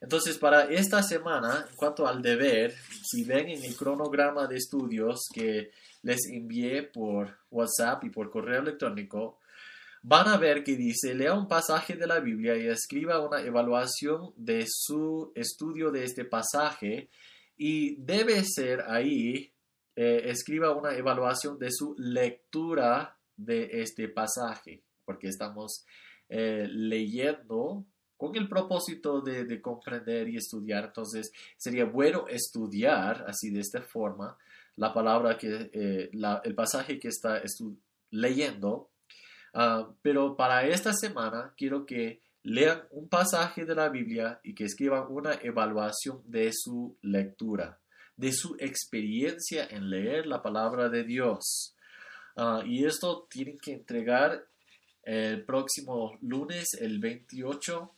Entonces, 0.00 0.36
para 0.38 0.64
esta 0.64 1.02
semana, 1.02 1.66
en 1.70 1.76
cuanto 1.76 2.06
al 2.06 2.20
deber, 2.20 2.74
si 3.04 3.24
ven 3.24 3.48
en 3.48 3.64
el 3.64 3.74
cronograma 3.76 4.46
de 4.46 4.56
estudios 4.56 5.26
que 5.32 5.70
les 6.02 6.26
envié 6.30 6.82
por 6.82 7.38
WhatsApp 7.50 8.04
y 8.04 8.10
por 8.10 8.30
correo 8.30 8.60
electrónico, 8.60 9.38
van 10.02 10.28
a 10.28 10.36
ver 10.36 10.62
que 10.62 10.76
dice, 10.76 11.14
lea 11.14 11.34
un 11.34 11.48
pasaje 11.48 11.96
de 11.96 12.06
la 12.06 12.20
Biblia 12.20 12.56
y 12.56 12.68
escriba 12.68 13.26
una 13.26 13.40
evaluación 13.40 14.32
de 14.36 14.64
su 14.68 15.32
estudio 15.34 15.90
de 15.90 16.04
este 16.04 16.24
pasaje 16.24 17.08
y 17.56 17.96
debe 17.96 18.44
ser 18.44 18.84
ahí, 18.86 19.50
eh, 19.96 20.22
escriba 20.26 20.76
una 20.76 20.94
evaluación 20.94 21.58
de 21.58 21.72
su 21.72 21.94
lectura 21.98 23.18
de 23.36 23.82
este 23.82 24.08
pasaje, 24.08 24.82
porque 25.04 25.28
estamos 25.28 25.84
eh, 26.28 26.68
leyendo 26.70 27.84
con 28.16 28.36
el 28.36 28.48
propósito 28.48 29.20
de, 29.20 29.44
de, 29.44 29.60
comprender 29.60 30.28
y 30.28 30.36
estudiar. 30.36 30.84
Entonces, 30.84 31.32
sería 31.56 31.84
bueno 31.84 32.26
estudiar 32.28 33.24
así 33.26 33.50
de 33.50 33.60
esta 33.60 33.82
forma 33.82 34.38
la 34.76 34.92
palabra 34.92 35.36
que, 35.36 35.70
eh, 35.72 36.10
el 36.44 36.54
pasaje 36.54 36.98
que 36.98 37.08
está 37.08 37.42
leyendo. 38.10 38.90
Ah, 39.54 39.90
pero 40.02 40.36
para 40.36 40.66
esta 40.66 40.92
semana 40.92 41.54
quiero 41.56 41.86
que 41.86 42.20
lean 42.42 42.82
un 42.90 43.08
pasaje 43.08 43.64
de 43.64 43.74
la 43.74 43.88
Biblia 43.88 44.38
y 44.44 44.54
que 44.54 44.64
escriban 44.64 45.06
una 45.08 45.34
evaluación 45.42 46.22
de 46.26 46.50
su 46.52 46.96
lectura, 47.02 47.80
de 48.16 48.32
su 48.32 48.56
experiencia 48.58 49.66
en 49.70 49.90
leer 49.90 50.26
la 50.26 50.42
palabra 50.42 50.88
de 50.88 51.04
Dios. 51.04 51.74
Ah, 52.36 52.62
y 52.64 52.84
esto 52.84 53.26
tienen 53.30 53.58
que 53.58 53.72
entregar 53.72 54.46
el 55.02 55.44
próximo 55.44 56.18
lunes, 56.20 56.74
el 56.80 56.98
28 56.98 57.92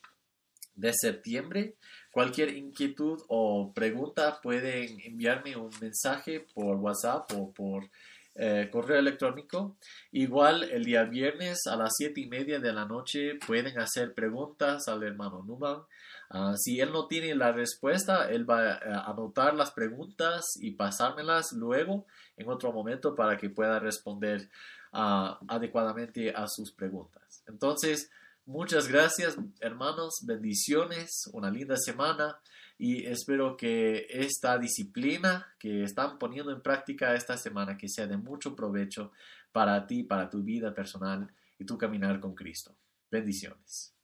de 0.75 0.93
septiembre. 0.95 1.75
Cualquier 2.13 2.57
inquietud 2.57 3.21
o 3.29 3.73
pregunta 3.75 4.41
pueden 4.41 5.01
enviarme 5.01 5.57
un 5.57 5.71
mensaje 5.81 6.47
por 6.55 6.77
WhatsApp 6.77 7.31
o 7.35 7.53
por 7.53 7.89
eh, 8.35 8.69
correo 8.71 9.01
electrónico. 9.01 9.77
Igual 10.13 10.63
el 10.65 10.85
día 10.85 11.03
viernes 11.05 11.67
a 11.67 11.77
las 11.77 11.93
siete 11.97 12.21
y 12.21 12.29
media 12.29 12.61
de 12.61 12.73
la 12.73 12.85
noche 12.85 13.35
pueden 13.45 13.79
hacer 13.81 14.15
preguntas 14.15 14.87
al 14.87 15.03
hermano 15.03 15.43
Numan. 15.43 15.83
Ah, 16.31 16.55
si 16.57 16.81
él 16.81 16.93
no 16.93 17.07
tiene 17.07 17.35
la 17.35 17.53
respuesta, 17.53 18.31
él 18.31 18.49
va 18.49 18.73
a 18.75 19.11
anotar 19.11 19.55
las 19.55 19.71
preguntas 19.71 20.45
y 20.61 20.73
pasármelas 20.73 21.53
luego 21.53 22.07
en 22.37 22.49
otro 22.49 22.73
momento 22.73 23.15
para 23.15 23.39
que 23.39 23.49
pueda 23.49 23.79
responder 23.79 24.51
ah, 24.93 25.39
adecuadamente 25.49 26.31
a 26.35 26.47
sus 26.47 26.73
preguntas. 26.73 27.43
Entonces, 27.47 28.11
muchas 28.45 28.89
gracias 28.89 29.39
hermanos, 29.61 30.17
bendiciones, 30.27 31.31
una 31.33 31.51
linda 31.51 31.77
semana 31.77 32.39
y 32.77 33.07
espero 33.07 33.57
que 33.57 34.07
esta 34.11 34.59
disciplina 34.59 35.55
que 35.59 35.83
están 35.83 36.19
poniendo 36.19 36.53
en 36.53 36.63
práctica 36.63 37.15
esta 37.15 37.37
semana 37.37 37.77
que 37.77 37.89
sea 37.89 38.07
de 38.07 38.19
mucho 38.19 38.55
provecho 38.55 39.13
para 39.51 39.87
ti, 39.87 40.05
para 40.05 40.29
tu 40.29 40.43
vida 40.43 40.75
personal 40.75 41.33
y 41.59 41.65
tu 41.65 41.77
caminar 41.79 42.21
con 42.21 42.35
Cristo. 42.35 42.77
Bendiciones. 43.11 43.98